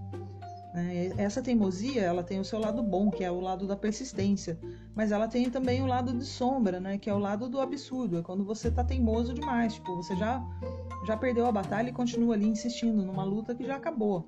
Né? 0.75 1.13
Essa 1.17 1.41
teimosia, 1.41 2.01
ela 2.01 2.21
tem 2.21 2.37
o 2.37 2.43
seu 2.43 2.59
lado 2.59 2.83
bom, 2.83 3.09
que 3.09 3.23
é 3.23 3.31
o 3.31 3.39
lado 3.39 3.65
da 3.65 3.77
persistência, 3.77 4.59
mas 4.93 5.09
ela 5.09 5.25
tem 5.25 5.49
também 5.49 5.81
o 5.81 5.85
lado 5.85 6.11
de 6.11 6.25
sombra, 6.25 6.81
né? 6.81 6.97
Que 6.97 7.09
é 7.09 7.13
o 7.13 7.17
lado 7.17 7.47
do 7.47 7.61
absurdo, 7.61 8.17
é 8.17 8.21
quando 8.21 8.43
você 8.43 8.69
tá 8.69 8.83
teimoso 8.83 9.33
demais, 9.33 9.75
tipo, 9.75 9.95
você 9.95 10.13
já 10.17 10.45
já 11.05 11.15
perdeu 11.15 11.45
a 11.45 11.51
batalha 11.51 11.89
e 11.89 11.93
continua 11.93 12.33
ali 12.33 12.45
insistindo 12.47 13.05
numa 13.05 13.23
luta 13.23 13.55
que 13.55 13.63
já 13.63 13.77
acabou. 13.77 14.27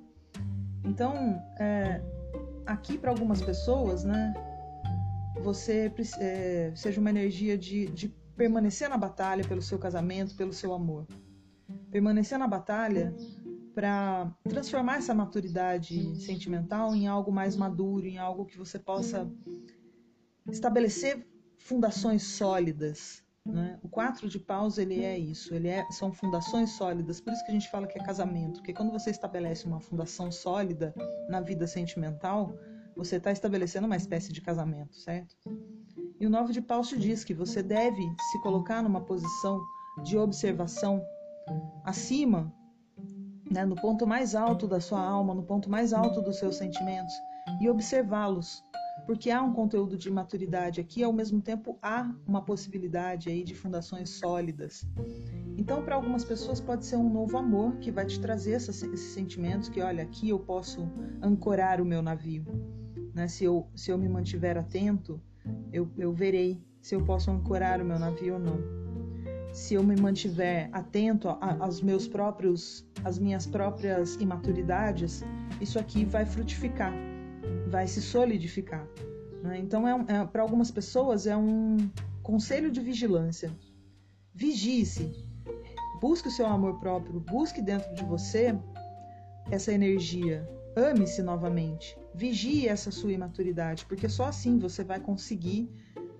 Então, 0.85 1.13
é, 1.59 2.01
aqui 2.65 2.97
para 2.97 3.11
algumas 3.11 3.41
pessoas, 3.41 4.05
né? 4.05 4.33
Você 5.43 5.91
é, 6.19 6.71
seja 6.75 7.01
uma 7.01 7.09
energia 7.09 7.57
de, 7.57 7.87
de 7.87 8.07
permanecer 8.37 8.87
na 8.87 8.97
batalha 8.97 9.43
pelo 9.43 9.61
seu 9.61 9.77
casamento, 9.77 10.33
pelo 10.35 10.53
seu 10.53 10.73
amor. 10.73 11.05
Permanecer 11.91 12.39
na 12.39 12.47
batalha 12.47 13.13
para 13.77 14.35
transformar 14.49 14.97
essa 14.97 15.13
maturidade 15.13 16.15
sentimental 16.15 16.95
em 16.95 17.05
algo 17.05 17.31
mais 17.31 17.55
maduro, 17.55 18.07
em 18.07 18.17
algo 18.17 18.43
que 18.43 18.57
você 18.57 18.79
possa 18.79 19.31
estabelecer 20.49 21.23
fundações 21.59 22.23
sólidas. 22.23 23.23
Né? 23.45 23.79
O 23.83 23.87
quatro 23.87 24.27
de 24.27 24.39
paus 24.39 24.79
ele 24.79 25.03
é 25.03 25.15
isso, 25.15 25.53
ele 25.53 25.67
é, 25.67 25.85
são 25.91 26.11
fundações 26.11 26.71
sólidas. 26.71 27.21
Por 27.21 27.31
isso 27.31 27.45
que 27.45 27.51
a 27.51 27.53
gente 27.53 27.69
fala 27.69 27.85
que 27.85 27.99
é 27.99 28.03
casamento, 28.03 28.61
porque 28.61 28.73
quando 28.73 28.91
você 28.91 29.11
estabelece 29.11 29.67
uma 29.67 29.79
fundação 29.79 30.31
sólida 30.31 30.91
na 31.29 31.39
vida 31.39 31.67
sentimental, 31.67 32.57
você 32.95 33.17
está 33.17 33.31
estabelecendo 33.31 33.85
uma 33.85 33.95
espécie 33.95 34.33
de 34.33 34.41
casamento, 34.41 34.95
certo? 34.95 35.35
E 36.19 36.25
o 36.25 36.31
nove 36.31 36.51
de 36.51 36.63
paus 36.63 36.87
te 36.87 36.97
diz 36.97 37.23
que 37.23 37.35
você 37.35 37.61
deve 37.61 38.01
se 38.31 38.41
colocar 38.41 38.81
numa 38.81 39.01
posição 39.01 39.61
de 40.03 40.17
observação 40.17 40.99
acima 41.85 42.51
né, 43.51 43.65
no 43.65 43.75
ponto 43.75 44.05
mais 44.05 44.35
alto 44.35 44.67
da 44.67 44.79
sua 44.79 45.01
alma, 45.01 45.33
no 45.33 45.43
ponto 45.43 45.69
mais 45.69 45.93
alto 45.93 46.21
dos 46.21 46.37
seus 46.37 46.57
sentimentos 46.57 47.13
e 47.61 47.69
observá-los, 47.69 48.63
porque 49.05 49.31
há 49.31 49.41
um 49.41 49.53
conteúdo 49.53 49.97
de 49.97 50.11
maturidade 50.11 50.81
aqui, 50.81 51.03
ao 51.03 51.13
mesmo 51.13 51.41
tempo 51.41 51.77
há 51.81 52.13
uma 52.27 52.41
possibilidade 52.41 53.29
aí 53.29 53.43
de 53.43 53.55
fundações 53.55 54.09
sólidas. 54.09 54.85
Então, 55.57 55.81
para 55.83 55.95
algumas 55.95 56.23
pessoas 56.25 56.59
pode 56.59 56.85
ser 56.85 56.97
um 56.97 57.09
novo 57.09 57.37
amor 57.37 57.77
que 57.77 57.89
vai 57.89 58.05
te 58.05 58.19
trazer 58.19 58.51
esses, 58.51 58.75
sentimentos 58.99 59.69
que, 59.69 59.81
olha, 59.81 60.03
aqui 60.03 60.29
eu 60.29 60.39
posso 60.39 60.87
ancorar 61.21 61.81
o 61.81 61.85
meu 61.85 62.01
navio. 62.01 62.45
Né? 63.13 63.27
Se, 63.27 63.45
eu, 63.45 63.67
se 63.75 63.91
eu 63.91 63.97
me 63.97 64.09
mantiver 64.09 64.57
atento, 64.57 65.21
eu, 65.71 65.89
eu 65.97 66.11
verei 66.11 66.61
se 66.81 66.95
eu 66.95 67.03
posso 67.03 67.31
ancorar 67.31 67.81
o 67.81 67.85
meu 67.85 67.97
navio 67.97 68.35
ou 68.35 68.39
não 68.39 68.86
se 69.57 69.73
eu 69.73 69.83
me 69.83 69.99
mantiver 69.99 70.69
atento 70.71 71.27
aos 71.59 71.81
meus 71.81 72.07
próprios, 72.07 72.85
às 73.03 73.17
minhas 73.17 73.47
próprias 73.47 74.13
imaturidades, 74.17 75.23
isso 75.59 75.79
aqui 75.79 76.05
vai 76.05 76.27
frutificar, 76.27 76.93
vai 77.67 77.87
se 77.87 77.99
solidificar. 77.99 78.87
Né? 79.41 79.57
Então, 79.57 79.87
é, 79.87 80.19
é 80.19 80.25
para 80.25 80.43
algumas 80.43 80.69
pessoas 80.69 81.25
é 81.25 81.35
um 81.35 81.89
conselho 82.21 82.69
de 82.69 82.79
vigilância. 82.79 83.51
Vigie-se, 84.31 85.11
busque 85.99 86.27
o 86.27 86.31
seu 86.31 86.45
amor 86.45 86.79
próprio, 86.79 87.19
busque 87.19 87.59
dentro 87.59 87.91
de 87.95 88.05
você 88.05 88.55
essa 89.49 89.73
energia, 89.73 90.47
ame-se 90.75 91.23
novamente, 91.23 91.97
vigie 92.13 92.67
essa 92.67 92.91
sua 92.91 93.11
imaturidade, 93.11 93.85
porque 93.85 94.07
só 94.07 94.25
assim 94.25 94.59
você 94.59 94.83
vai 94.83 94.99
conseguir 94.99 95.67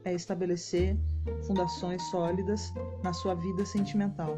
é 0.04 0.14
estabelecer 0.14 0.98
fundações 1.46 2.02
sólidas 2.10 2.74
na 3.04 3.14
sua 3.14 3.36
vida 3.36 3.66
sentimental. 3.66 4.38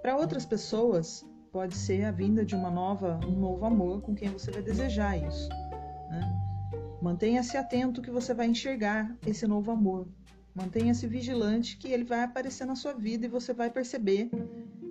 Para 0.00 0.16
outras 0.16 0.44
pessoas, 0.44 1.24
pode 1.52 1.76
ser 1.76 2.04
a 2.04 2.10
vinda 2.10 2.44
de 2.44 2.54
uma 2.54 2.70
nova, 2.70 3.20
um 3.26 3.38
novo 3.38 3.64
amor 3.64 4.00
com 4.02 4.14
quem 4.14 4.30
você 4.30 4.50
vai 4.50 4.62
desejar 4.62 5.16
isso. 5.16 5.48
Né? 6.10 6.42
Mantenha-se 7.00 7.56
atento 7.56 8.02
que 8.02 8.10
você 8.10 8.32
vai 8.32 8.46
enxergar 8.46 9.16
esse 9.26 9.46
novo 9.46 9.70
amor. 9.70 10.08
Mantenha-se 10.54 11.06
vigilante 11.06 11.76
que 11.76 11.88
ele 11.88 12.04
vai 12.04 12.22
aparecer 12.22 12.64
na 12.66 12.74
sua 12.74 12.92
vida 12.92 13.26
e 13.26 13.28
você 13.28 13.52
vai 13.54 13.70
perceber 13.70 14.30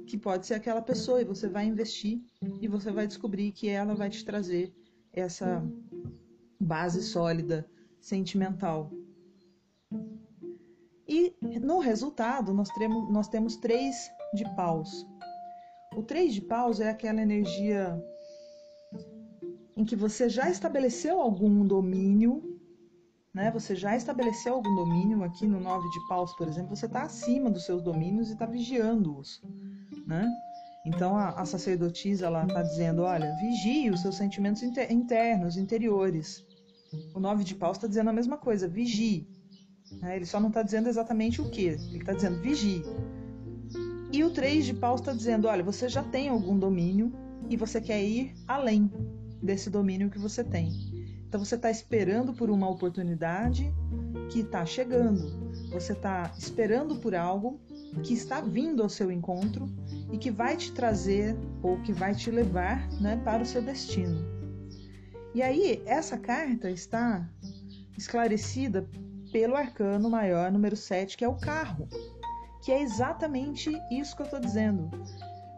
que 0.08 0.18
pode 0.18 0.48
ser 0.48 0.56
aquela 0.56 0.82
pessoa 0.82 1.22
e 1.22 1.26
você 1.26 1.48
vai 1.48 1.66
investir 1.66 2.22
e 2.60 2.68
você 2.68 2.92
vai 2.92 3.08
descobrir 3.08 3.52
que 3.52 3.70
ela 3.70 3.94
vai 3.94 4.10
te 4.10 4.26
trazer 4.26 4.74
essa 5.14 5.64
base 6.60 7.02
sólida 7.04 7.68
sentimental 8.00 8.92
e 11.12 11.60
no 11.60 11.80
resultado, 11.80 12.54
nós 12.54 12.70
temos, 12.70 13.12
nós 13.12 13.28
temos 13.28 13.58
três 13.58 14.10
de 14.34 14.46
paus. 14.56 15.06
O 15.94 16.02
três 16.02 16.34
de 16.34 16.42
paus 16.42 16.80
é 16.80 16.90
aquela 16.90 17.22
energia 17.22 18.02
em 19.76 19.84
que 19.84 19.96
você 19.96 20.30
já 20.30 20.50
estabeleceu 20.50 21.20
algum 21.20 21.66
domínio, 21.68 22.58
né? 23.34 23.52
Você 23.52 23.76
já 23.76 23.94
estabeleceu 23.96 24.54
algum 24.54 24.74
domínio 24.74 25.22
aqui 25.24 25.46
no 25.46 25.60
nove 25.60 25.90
de 25.90 26.08
paus, 26.08 26.34
por 26.38 26.48
exemplo, 26.48 26.74
você 26.76 26.86
está 26.86 27.04
acima 27.04 27.50
dos 27.50 27.66
seus 27.66 27.82
domínios 27.82 28.30
e 28.30 28.34
está 28.34 28.46
vigiando-os, 28.46 29.42
né? 30.08 30.26
Então 30.86 31.18
a, 31.18 31.32
a 31.32 31.46
sacerdotisa 31.46 32.28
ela 32.28 32.46
está 32.46 32.62
dizendo, 32.64 33.02
olha, 33.02 33.36
vigie 33.36 33.90
os 33.90 34.02
seus 34.02 34.16
sentimentos 34.16 34.64
inter, 34.64 34.90
internos, 34.90 35.58
interiores. 35.58 36.42
O 37.14 37.20
nove 37.20 37.44
de 37.44 37.54
paus 37.54 37.76
está 37.76 37.88
dizendo 37.88 38.10
a 38.10 38.14
mesma 38.14 38.38
coisa, 38.38 38.66
vigie. 38.68 39.28
Né? 40.00 40.16
Ele 40.16 40.26
só 40.26 40.40
não 40.40 40.50
está 40.50 40.62
dizendo 40.62 40.90
exatamente 40.90 41.42
o 41.42 41.50
que. 41.50 41.66
Ele 41.66 41.98
está 41.98 42.14
dizendo 42.14 42.42
vigie. 42.42 42.84
E 44.12 44.24
o 44.24 44.32
3 44.32 44.66
de 44.66 44.74
paus 44.74 45.00
está 45.00 45.14
dizendo: 45.14 45.48
olha, 45.48 45.64
você 45.64 45.90
já 45.90 46.04
tem 46.04 46.30
algum 46.30 46.58
domínio 46.58 47.12
e 47.50 47.56
você 47.58 47.80
quer 47.82 48.04
ir 48.04 48.34
além 48.48 48.92
desse 49.42 49.70
domínio 49.70 50.10
que 50.10 50.20
você 50.20 50.44
tem. 50.44 50.72
Então 51.28 51.44
você 51.44 51.56
está 51.56 51.72
esperando 51.72 52.34
por 52.34 52.50
uma 52.50 52.70
oportunidade 52.70 53.74
que 54.30 54.42
está 54.42 54.66
chegando. 54.66 55.52
Você 55.72 55.94
está 55.94 56.32
esperando 56.38 56.98
por 56.98 57.16
algo 57.16 57.60
que 58.04 58.14
está 58.14 58.42
vindo 58.42 58.84
ao 58.84 58.90
seu 58.90 59.12
encontro 59.12 59.70
e 60.12 60.18
que 60.18 60.30
vai 60.30 60.58
te 60.58 60.72
trazer 60.72 61.36
ou 61.62 61.82
que 61.82 61.94
vai 61.94 62.14
te 62.14 62.30
levar 62.30 62.90
né, 63.00 63.16
para 63.24 63.44
o 63.44 63.46
seu 63.46 63.62
destino. 63.62 64.26
E 65.34 65.42
aí, 65.42 65.82
essa 65.86 66.18
carta 66.18 66.70
está 66.70 67.30
esclarecida 67.98 68.86
pelo 69.32 69.56
arcano 69.56 70.10
maior 70.10 70.52
número 70.52 70.76
7, 70.76 71.18
que 71.18 71.26
é 71.26 71.28
o 71.28 71.36
carro. 71.36 71.88
Que 72.62 72.72
é 72.72 72.82
exatamente 72.82 73.72
isso 73.92 74.16
que 74.16 74.22
eu 74.22 74.26
estou 74.26 74.40
dizendo. 74.40 74.90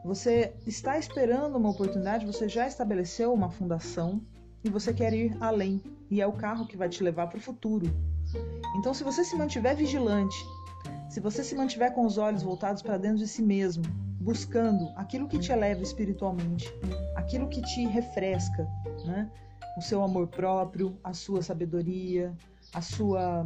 Você 0.05 0.53
está 0.65 0.97
esperando 0.97 1.57
uma 1.57 1.69
oportunidade, 1.69 2.25
você 2.25 2.47
já 2.47 2.67
estabeleceu 2.67 3.33
uma 3.33 3.49
fundação 3.49 4.21
e 4.63 4.69
você 4.69 4.93
quer 4.93 5.13
ir 5.13 5.35
além. 5.39 5.81
E 6.09 6.21
é 6.21 6.27
o 6.27 6.33
carro 6.33 6.67
que 6.67 6.77
vai 6.77 6.89
te 6.89 7.03
levar 7.03 7.27
para 7.27 7.37
o 7.37 7.41
futuro. 7.41 7.85
Então, 8.75 8.93
se 8.93 9.03
você 9.03 9.23
se 9.23 9.35
mantiver 9.35 9.75
vigilante, 9.75 10.35
se 11.09 11.19
você 11.19 11.43
se 11.43 11.55
mantiver 11.55 11.93
com 11.93 12.05
os 12.05 12.17
olhos 12.17 12.43
voltados 12.43 12.81
para 12.81 12.97
dentro 12.97 13.17
de 13.17 13.27
si 13.27 13.41
mesmo, 13.41 13.83
buscando 14.19 14.89
aquilo 14.95 15.27
que 15.27 15.37
te 15.37 15.51
eleva 15.51 15.81
espiritualmente, 15.81 16.73
aquilo 17.15 17.47
que 17.49 17.61
te 17.61 17.85
refresca, 17.85 18.67
né? 19.05 19.29
o 19.77 19.81
seu 19.81 20.03
amor 20.03 20.27
próprio, 20.27 20.97
a 21.03 21.13
sua 21.13 21.41
sabedoria, 21.41 22.35
a 22.73 22.81
sua 22.81 23.45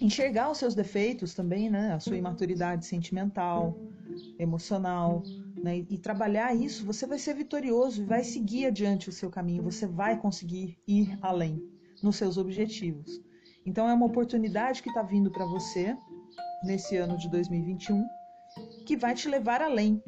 enxergar 0.00 0.50
os 0.50 0.58
seus 0.58 0.74
defeitos 0.74 1.34
também, 1.34 1.70
né? 1.70 1.92
A 1.92 2.00
sua 2.00 2.16
imaturidade 2.16 2.84
sentimental, 2.84 3.78
emocional, 4.38 5.22
né? 5.62 5.78
E, 5.88 5.98
trabalhar 5.98 6.54
isso, 6.54 6.84
você 6.84 7.06
vai 7.06 7.18
ser 7.18 7.34
vitorioso 7.34 8.02
e 8.02 8.04
vai 8.04 8.24
seguir 8.24 8.66
adiante 8.66 9.08
o 9.08 9.12
seu 9.12 9.30
caminho. 9.30 9.62
Você 9.62 9.86
vai 9.86 10.18
conseguir 10.20 10.76
ir 10.86 11.16
além 11.22 11.62
nos 12.02 12.16
seus 12.16 12.36
objetivos. 12.36 13.20
Então 13.64 13.88
é 13.88 13.94
uma 13.94 14.06
oportunidade 14.06 14.82
que 14.82 14.88
está 14.88 15.02
vindo 15.02 15.30
para 15.30 15.46
você 15.46 15.96
nesse 16.64 16.96
ano 16.96 17.16
de 17.16 17.30
2021 17.30 18.04
que 18.86 18.96
vai 18.96 19.14
te 19.14 19.28
levar 19.28 19.62
além, 19.62 20.02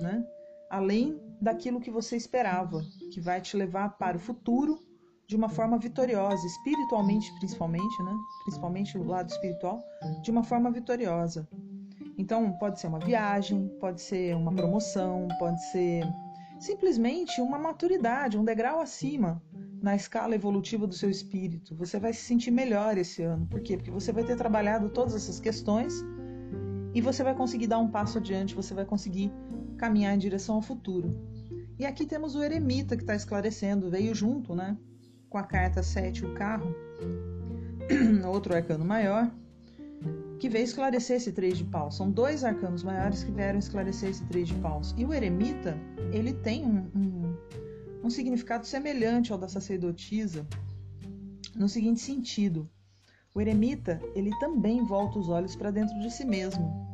né? 0.00 0.24
Além 0.70 1.18
daquilo 1.40 1.80
que 1.80 1.90
você 1.90 2.16
esperava, 2.16 2.82
que 3.12 3.20
vai 3.20 3.40
te 3.40 3.56
levar 3.56 3.90
para 3.96 4.16
o 4.16 4.20
futuro 4.20 4.78
de 5.28 5.36
uma 5.36 5.50
forma 5.50 5.78
vitoriosa, 5.78 6.46
espiritualmente 6.46 7.30
principalmente, 7.34 8.02
né? 8.02 8.16
Principalmente 8.44 8.96
o 8.96 9.04
lado 9.04 9.28
espiritual, 9.28 9.78
de 10.22 10.30
uma 10.30 10.42
forma 10.42 10.70
vitoriosa. 10.70 11.46
Então, 12.16 12.50
pode 12.52 12.80
ser 12.80 12.86
uma 12.86 12.98
viagem, 12.98 13.68
pode 13.78 14.00
ser 14.00 14.34
uma 14.34 14.50
promoção, 14.50 15.28
pode 15.38 15.62
ser 15.70 16.02
simplesmente 16.58 17.42
uma 17.42 17.58
maturidade, 17.58 18.38
um 18.38 18.44
degrau 18.44 18.80
acima 18.80 19.40
na 19.82 19.94
escala 19.94 20.34
evolutiva 20.34 20.86
do 20.86 20.94
seu 20.94 21.10
espírito. 21.10 21.76
Você 21.76 22.00
vai 22.00 22.14
se 22.14 22.22
sentir 22.22 22.50
melhor 22.50 22.96
esse 22.96 23.22
ano. 23.22 23.46
Por 23.46 23.60
quê? 23.60 23.76
Porque 23.76 23.90
você 23.90 24.10
vai 24.10 24.24
ter 24.24 24.34
trabalhado 24.34 24.88
todas 24.88 25.14
essas 25.14 25.38
questões 25.38 26.02
e 26.94 27.02
você 27.02 27.22
vai 27.22 27.34
conseguir 27.34 27.66
dar 27.66 27.78
um 27.78 27.88
passo 27.88 28.16
adiante, 28.16 28.54
você 28.54 28.72
vai 28.72 28.86
conseguir 28.86 29.30
caminhar 29.76 30.14
em 30.14 30.18
direção 30.18 30.56
ao 30.56 30.62
futuro. 30.62 31.14
E 31.78 31.84
aqui 31.84 32.06
temos 32.06 32.34
o 32.34 32.42
eremita 32.42 32.96
que 32.96 33.02
está 33.02 33.14
esclarecendo, 33.14 33.90
veio 33.90 34.12
junto, 34.14 34.54
né? 34.54 34.76
Com 35.28 35.38
a 35.38 35.42
carta 35.42 35.82
7, 35.82 36.24
o 36.24 36.34
carro, 36.34 36.74
outro 38.26 38.54
arcano 38.54 38.84
maior, 38.84 39.30
que 40.38 40.48
veio 40.48 40.64
esclarecer 40.64 41.16
esse 41.16 41.32
três 41.32 41.58
de 41.58 41.64
paus. 41.64 41.96
São 41.96 42.10
dois 42.10 42.44
arcanos 42.44 42.82
maiores 42.82 43.24
que 43.24 43.32
vieram 43.32 43.58
esclarecer 43.58 44.10
esse 44.10 44.24
três 44.26 44.48
de 44.48 44.54
paus. 44.54 44.94
E 44.96 45.04
o 45.04 45.12
eremita, 45.12 45.76
ele 46.12 46.32
tem 46.32 46.64
um, 46.64 46.90
um, 46.94 47.36
um 48.04 48.10
significado 48.10 48.66
semelhante 48.66 49.32
ao 49.32 49.38
da 49.38 49.48
sacerdotisa, 49.48 50.46
no 51.54 51.68
seguinte 51.68 52.00
sentido. 52.00 52.68
O 53.34 53.40
eremita, 53.40 54.00
ele 54.14 54.30
também 54.38 54.84
volta 54.84 55.18
os 55.18 55.28
olhos 55.28 55.54
para 55.54 55.70
dentro 55.70 55.98
de 56.00 56.10
si 56.10 56.24
mesmo. 56.24 56.88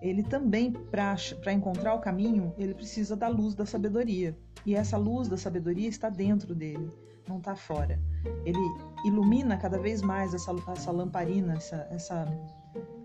Ele 0.00 0.22
também, 0.22 0.72
para 0.72 1.52
encontrar 1.52 1.94
o 1.94 2.00
caminho, 2.00 2.52
ele 2.58 2.74
precisa 2.74 3.14
da 3.14 3.28
luz 3.28 3.54
da 3.54 3.66
sabedoria. 3.66 4.36
E 4.64 4.74
essa 4.74 4.96
luz 4.96 5.28
da 5.28 5.36
sabedoria 5.36 5.88
está 5.88 6.08
dentro 6.08 6.54
dele, 6.54 6.90
não 7.28 7.38
está 7.38 7.54
fora. 7.54 8.00
Ele 8.44 8.58
ilumina 9.04 9.56
cada 9.56 9.78
vez 9.78 10.02
mais 10.02 10.34
essa, 10.34 10.54
essa 10.68 10.90
lamparina, 10.90 11.54
essa, 11.54 11.86
essa 11.90 12.26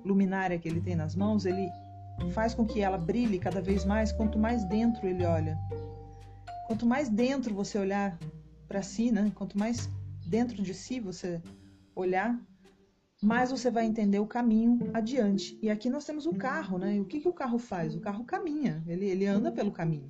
luminária 0.06 0.58
que 0.58 0.68
ele 0.68 0.82
tem 0.82 0.96
nas 0.96 1.16
mãos, 1.16 1.46
ele 1.46 1.70
faz 2.32 2.54
com 2.54 2.66
que 2.66 2.82
ela 2.82 2.98
brilhe 2.98 3.40
cada 3.40 3.62
vez 3.62 3.86
mais 3.86 4.12
quanto 4.12 4.40
mais 4.40 4.64
dentro 4.66 5.08
ele 5.08 5.26
olha. 5.26 5.58
Quanto 6.68 6.86
mais 6.86 7.10
dentro 7.10 7.54
você 7.54 7.78
olhar 7.78 8.18
para 8.68 8.82
si, 8.82 9.12
né? 9.12 9.32
quanto 9.36 9.58
mais 9.58 9.90
dentro 10.26 10.62
de 10.62 10.74
si 10.74 11.00
você 11.00 11.42
olhar, 11.96 12.38
mais 13.22 13.50
você 13.50 13.72
vai 13.72 13.86
entender 13.86 14.20
o 14.20 14.28
caminho 14.28 14.92
adiante. 14.94 15.58
E 15.62 15.70
aqui 15.70 15.90
nós 15.90 16.06
temos 16.06 16.26
o 16.26 16.34
carro, 16.34 16.78
né? 16.78 16.98
E 16.98 17.00
o 17.00 17.06
que, 17.06 17.20
que 17.20 17.28
o 17.28 17.34
carro 17.34 17.58
faz? 17.58 17.96
O 17.96 18.00
carro 18.00 18.24
caminha, 18.26 18.84
ele, 18.86 19.06
ele 19.06 19.26
anda 19.26 19.52
pelo 19.52 19.72
caminho. 19.72 20.08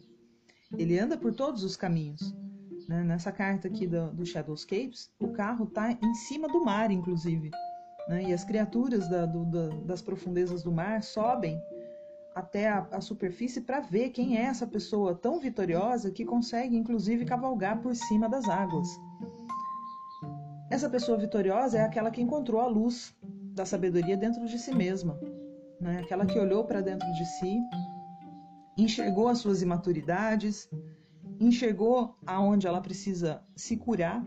Ele 0.77 0.99
anda 0.99 1.17
por 1.17 1.33
todos 1.33 1.63
os 1.63 1.77
caminhos. 1.77 2.35
Né? 2.87 3.03
Nessa 3.03 3.31
carta 3.31 3.67
aqui 3.67 3.85
do, 3.85 4.11
do 4.11 4.25
Shadowscapes, 4.25 5.11
o 5.19 5.29
carro 5.29 5.65
está 5.65 5.91
em 5.91 6.13
cima 6.13 6.47
do 6.47 6.63
mar, 6.63 6.89
inclusive. 6.89 7.51
Né? 8.07 8.23
E 8.29 8.33
as 8.33 8.43
criaturas 8.43 9.09
da, 9.09 9.25
do, 9.25 9.45
da, 9.45 9.67
das 9.85 10.01
profundezas 10.01 10.63
do 10.63 10.71
mar 10.71 11.03
sobem 11.03 11.59
até 12.33 12.69
a, 12.69 12.87
a 12.91 13.01
superfície 13.01 13.61
para 13.61 13.79
ver 13.79 14.09
quem 14.09 14.37
é 14.37 14.43
essa 14.43 14.65
pessoa 14.65 15.15
tão 15.15 15.39
vitoriosa 15.39 16.11
que 16.11 16.23
consegue, 16.23 16.77
inclusive, 16.77 17.25
cavalgar 17.25 17.81
por 17.81 17.95
cima 17.95 18.29
das 18.29 18.47
águas. 18.47 18.87
Essa 20.69 20.89
pessoa 20.89 21.17
vitoriosa 21.17 21.79
é 21.79 21.81
aquela 21.81 22.11
que 22.11 22.21
encontrou 22.21 22.61
a 22.61 22.67
luz 22.67 23.15
da 23.55 23.65
sabedoria 23.65 24.15
dentro 24.15 24.45
de 24.45 24.59
si 24.59 24.73
mesma, 24.75 25.19
né? 25.81 25.99
aquela 25.99 26.25
que 26.25 26.37
olhou 26.37 26.63
para 26.63 26.81
dentro 26.81 27.11
de 27.13 27.25
si, 27.25 27.59
enxergou 28.77 29.27
as 29.27 29.39
suas 29.39 29.61
imaturidades, 29.61 30.69
enxergou 31.39 32.17
aonde 32.25 32.67
ela 32.67 32.81
precisa 32.81 33.41
se 33.55 33.77
curar 33.77 34.25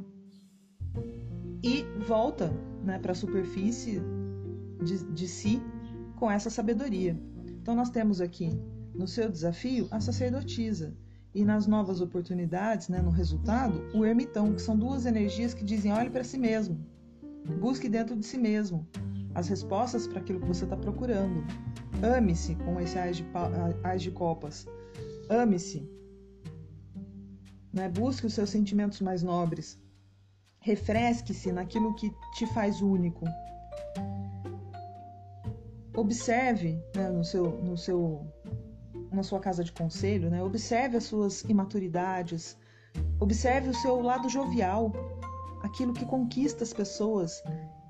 e 1.63 1.85
volta 2.07 2.53
né, 2.85 2.99
para 2.99 3.13
a 3.13 3.15
superfície 3.15 4.01
de, 4.83 5.05
de 5.13 5.29
si 5.29 5.63
com 6.17 6.31
essa 6.31 6.51
sabedoria. 6.51 7.19
Então, 7.61 7.75
nós 7.75 7.91
temos 7.91 8.21
aqui 8.21 8.51
no 8.95 9.07
seu 9.07 9.31
desafio 9.31 9.87
a 9.91 10.01
sacerdotisa 10.01 10.97
e 11.35 11.45
nas 11.45 11.67
novas 11.67 12.01
oportunidades, 12.01 12.89
né, 12.89 13.01
no 13.01 13.11
resultado, 13.11 13.89
o 13.95 14.05
ermitão, 14.05 14.53
que 14.53 14.63
são 14.63 14.77
duas 14.77 15.07
energias 15.07 15.55
que 15.55 15.65
dizem 15.65 15.93
olhe 15.93 16.11
para 16.11 16.25
si 16.25 16.39
mesmo, 16.39 16.85
busque 17.61 17.89
dentro 17.89 18.17
de 18.17 18.27
si 18.27 18.39
mesmo 18.39 18.87
as 19.35 19.49
respostas 19.49 20.09
para 20.09 20.21
aquilo 20.21 20.41
que 20.41 20.47
você 20.47 20.65
está 20.65 20.77
procurando. 20.77 21.45
Ame-se 22.03 22.57
com 22.57 22.81
esse 22.81 22.99
ais 22.99 23.17
de, 23.17 23.25
de 23.99 24.11
copas. 24.11 24.67
Ame-se 25.29 25.89
né? 27.73 27.89
Busque 27.89 28.27
os 28.27 28.35
seus 28.35 28.51
sentimentos 28.51 29.01
mais 29.01 29.23
nobres. 29.23 29.79
Refresque-se 30.61 31.53
naquilo 31.53 31.95
que 31.95 32.13
te 32.35 32.47
faz 32.47 32.81
único. 32.81 33.25
Observe 35.97 36.83
né, 36.95 37.09
no 37.11 37.25
seu, 37.25 37.51
no 37.63 37.77
seu, 37.77 38.27
na 39.13 39.23
sua 39.23 39.41
casa 39.41 39.65
de 39.65 39.73
conselho, 39.73 40.31
né? 40.31 40.43
observe 40.43 40.97
as 40.97 41.05
suas 41.05 41.43
imaturidades, 41.43 42.57
observe 43.19 43.71
o 43.71 43.75
seu 43.75 44.01
lado 44.01 44.29
jovial, 44.29 44.93
aquilo 45.63 45.93
que 45.93 46.05
conquista 46.05 46.63
as 46.63 46.73
pessoas, 46.73 47.43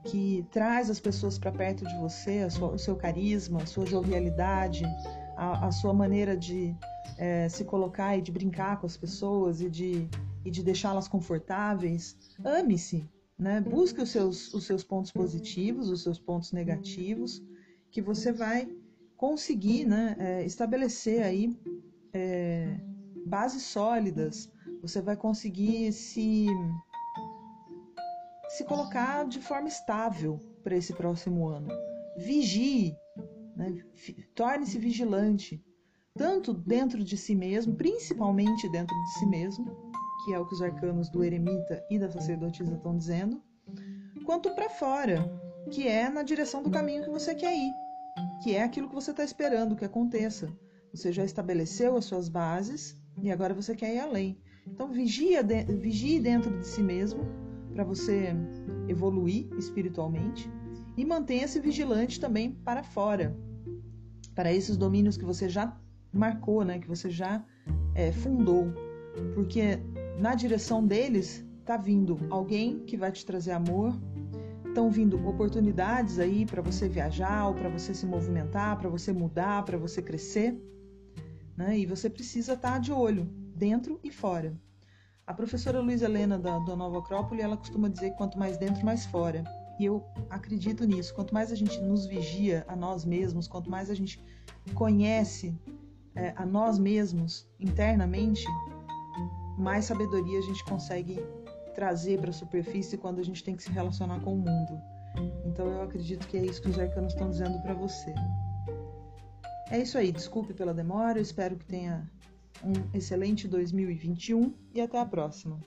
que 0.04 0.46
traz 0.50 0.88
as 0.88 0.98
pessoas 0.98 1.38
para 1.38 1.52
perto 1.52 1.86
de 1.86 1.96
você, 1.98 2.48
sua, 2.50 2.72
o 2.72 2.78
seu 2.78 2.96
carisma, 2.96 3.62
a 3.62 3.66
sua 3.66 3.84
jovialidade, 3.84 4.82
a, 5.40 5.68
a 5.68 5.72
sua 5.72 5.94
maneira 5.94 6.36
de 6.36 6.76
é, 7.16 7.48
se 7.48 7.64
colocar 7.64 8.14
e 8.14 8.20
de 8.20 8.30
brincar 8.30 8.78
com 8.78 8.84
as 8.84 8.96
pessoas 8.96 9.62
e 9.62 9.70
de, 9.70 10.06
e 10.44 10.50
de 10.50 10.62
deixá-las 10.62 11.08
confortáveis. 11.08 12.14
Ame-se, 12.44 13.08
né? 13.38 13.58
busque 13.62 14.02
os 14.02 14.10
seus, 14.10 14.52
os 14.52 14.64
seus 14.66 14.84
pontos 14.84 15.10
positivos, 15.10 15.88
os 15.88 16.02
seus 16.02 16.18
pontos 16.18 16.52
negativos, 16.52 17.42
que 17.90 18.02
você 18.02 18.30
vai 18.30 18.68
conseguir 19.16 19.86
né, 19.86 20.14
é, 20.18 20.44
estabelecer 20.44 21.22
aí 21.22 21.58
é, 22.12 22.78
bases 23.24 23.62
sólidas, 23.62 24.52
você 24.82 25.00
vai 25.00 25.16
conseguir 25.16 25.90
se, 25.92 26.46
se 28.50 28.64
colocar 28.64 29.26
de 29.26 29.40
forma 29.40 29.68
estável 29.68 30.38
para 30.62 30.76
esse 30.76 30.92
próximo 30.92 31.48
ano. 31.48 31.68
Vigie 32.18 32.94
né? 33.60 33.84
Torne-se 34.34 34.78
vigilante, 34.78 35.62
tanto 36.16 36.54
dentro 36.54 37.04
de 37.04 37.16
si 37.16 37.34
mesmo, 37.34 37.74
principalmente 37.74 38.68
dentro 38.70 38.96
de 38.96 39.18
si 39.18 39.26
mesmo, 39.26 39.92
que 40.24 40.32
é 40.32 40.38
o 40.38 40.46
que 40.46 40.54
os 40.54 40.62
arcanos 40.62 41.10
do 41.10 41.22
eremita 41.22 41.84
e 41.90 41.98
da 41.98 42.10
sacerdotisa 42.10 42.74
estão 42.74 42.96
dizendo, 42.96 43.42
quanto 44.24 44.54
para 44.54 44.70
fora, 44.70 45.30
que 45.70 45.86
é 45.86 46.08
na 46.08 46.22
direção 46.22 46.62
do 46.62 46.70
caminho 46.70 47.04
que 47.04 47.10
você 47.10 47.34
quer 47.34 47.54
ir, 47.54 47.70
que 48.42 48.56
é 48.56 48.62
aquilo 48.62 48.88
que 48.88 48.94
você 48.94 49.10
está 49.10 49.22
esperando 49.22 49.76
que 49.76 49.84
aconteça. 49.84 50.50
Você 50.92 51.12
já 51.12 51.24
estabeleceu 51.24 51.96
as 51.96 52.06
suas 52.06 52.28
bases 52.28 52.96
e 53.22 53.30
agora 53.30 53.54
você 53.54 53.76
quer 53.76 53.94
ir 53.94 54.00
além. 54.00 54.40
Então 54.66 54.88
vigia 54.88 55.42
de, 55.42 55.64
vigie 55.64 56.18
dentro 56.18 56.58
de 56.58 56.66
si 56.66 56.82
mesmo 56.82 57.24
para 57.72 57.84
você 57.84 58.34
evoluir 58.88 59.48
espiritualmente 59.56 60.50
e 60.96 61.04
mantenha-se 61.04 61.60
vigilante 61.60 62.18
também 62.18 62.52
para 62.52 62.82
fora, 62.82 63.36
para 64.40 64.50
esses 64.50 64.74
domínios 64.74 65.18
que 65.18 65.24
você 65.26 65.50
já 65.50 65.76
marcou, 66.10 66.64
né, 66.64 66.78
que 66.78 66.88
você 66.88 67.10
já 67.10 67.44
é, 67.94 68.10
fundou, 68.10 68.72
porque 69.34 69.78
na 70.18 70.34
direção 70.34 70.82
deles 70.82 71.44
está 71.60 71.76
vindo 71.76 72.18
alguém 72.30 72.78
que 72.86 72.96
vai 72.96 73.12
te 73.12 73.26
trazer 73.26 73.50
amor, 73.50 73.94
estão 74.64 74.90
vindo 74.90 75.22
oportunidades 75.28 76.18
aí 76.18 76.46
para 76.46 76.62
você 76.62 76.88
viajar, 76.88 77.48
ou 77.48 77.54
para 77.54 77.68
você 77.68 77.92
se 77.92 78.06
movimentar, 78.06 78.78
para 78.78 78.88
você 78.88 79.12
mudar, 79.12 79.62
para 79.62 79.76
você 79.76 80.00
crescer, 80.00 80.58
né? 81.54 81.78
E 81.78 81.84
você 81.84 82.08
precisa 82.08 82.54
estar 82.54 82.72
tá 82.72 82.78
de 82.78 82.90
olho 82.90 83.26
dentro 83.54 84.00
e 84.02 84.10
fora. 84.10 84.58
A 85.26 85.34
professora 85.34 85.80
Luiz 85.80 86.00
Helena 86.00 86.38
da, 86.38 86.58
da 86.60 86.74
Nova 86.74 87.00
Acrópole, 87.00 87.42
ela 87.42 87.58
costuma 87.58 87.90
dizer 87.90 88.12
que 88.12 88.16
quanto 88.16 88.38
mais 88.38 88.56
dentro, 88.56 88.82
mais 88.86 89.04
fora. 89.04 89.44
E 89.80 89.86
eu 89.86 90.04
acredito 90.28 90.84
nisso. 90.84 91.14
Quanto 91.14 91.32
mais 91.32 91.50
a 91.50 91.54
gente 91.54 91.80
nos 91.80 92.04
vigia 92.04 92.66
a 92.68 92.76
nós 92.76 93.02
mesmos, 93.02 93.48
quanto 93.48 93.70
mais 93.70 93.88
a 93.88 93.94
gente 93.94 94.22
conhece 94.74 95.58
é, 96.14 96.34
a 96.36 96.44
nós 96.44 96.78
mesmos 96.78 97.48
internamente, 97.58 98.44
mais 99.56 99.86
sabedoria 99.86 100.38
a 100.38 100.42
gente 100.42 100.62
consegue 100.66 101.18
trazer 101.74 102.20
para 102.20 102.28
a 102.28 102.32
superfície 102.32 102.98
quando 102.98 103.20
a 103.20 103.22
gente 103.22 103.42
tem 103.42 103.56
que 103.56 103.62
se 103.62 103.70
relacionar 103.70 104.20
com 104.20 104.34
o 104.34 104.36
mundo. 104.36 104.78
Então 105.46 105.66
eu 105.66 105.80
acredito 105.80 106.28
que 106.28 106.36
é 106.36 106.44
isso 106.44 106.60
que 106.60 106.68
os 106.68 106.78
arcanos 106.78 107.14
estão 107.14 107.30
dizendo 107.30 107.58
para 107.62 107.72
você. 107.72 108.14
É 109.70 109.78
isso 109.78 109.96
aí, 109.96 110.12
desculpe 110.12 110.52
pela 110.52 110.74
demora, 110.74 111.18
eu 111.18 111.22
espero 111.22 111.56
que 111.56 111.64
tenha 111.64 112.06
um 112.62 112.94
excelente 112.94 113.48
2021 113.48 114.52
e 114.74 114.80
até 114.82 114.98
a 114.98 115.06
próxima. 115.06 115.58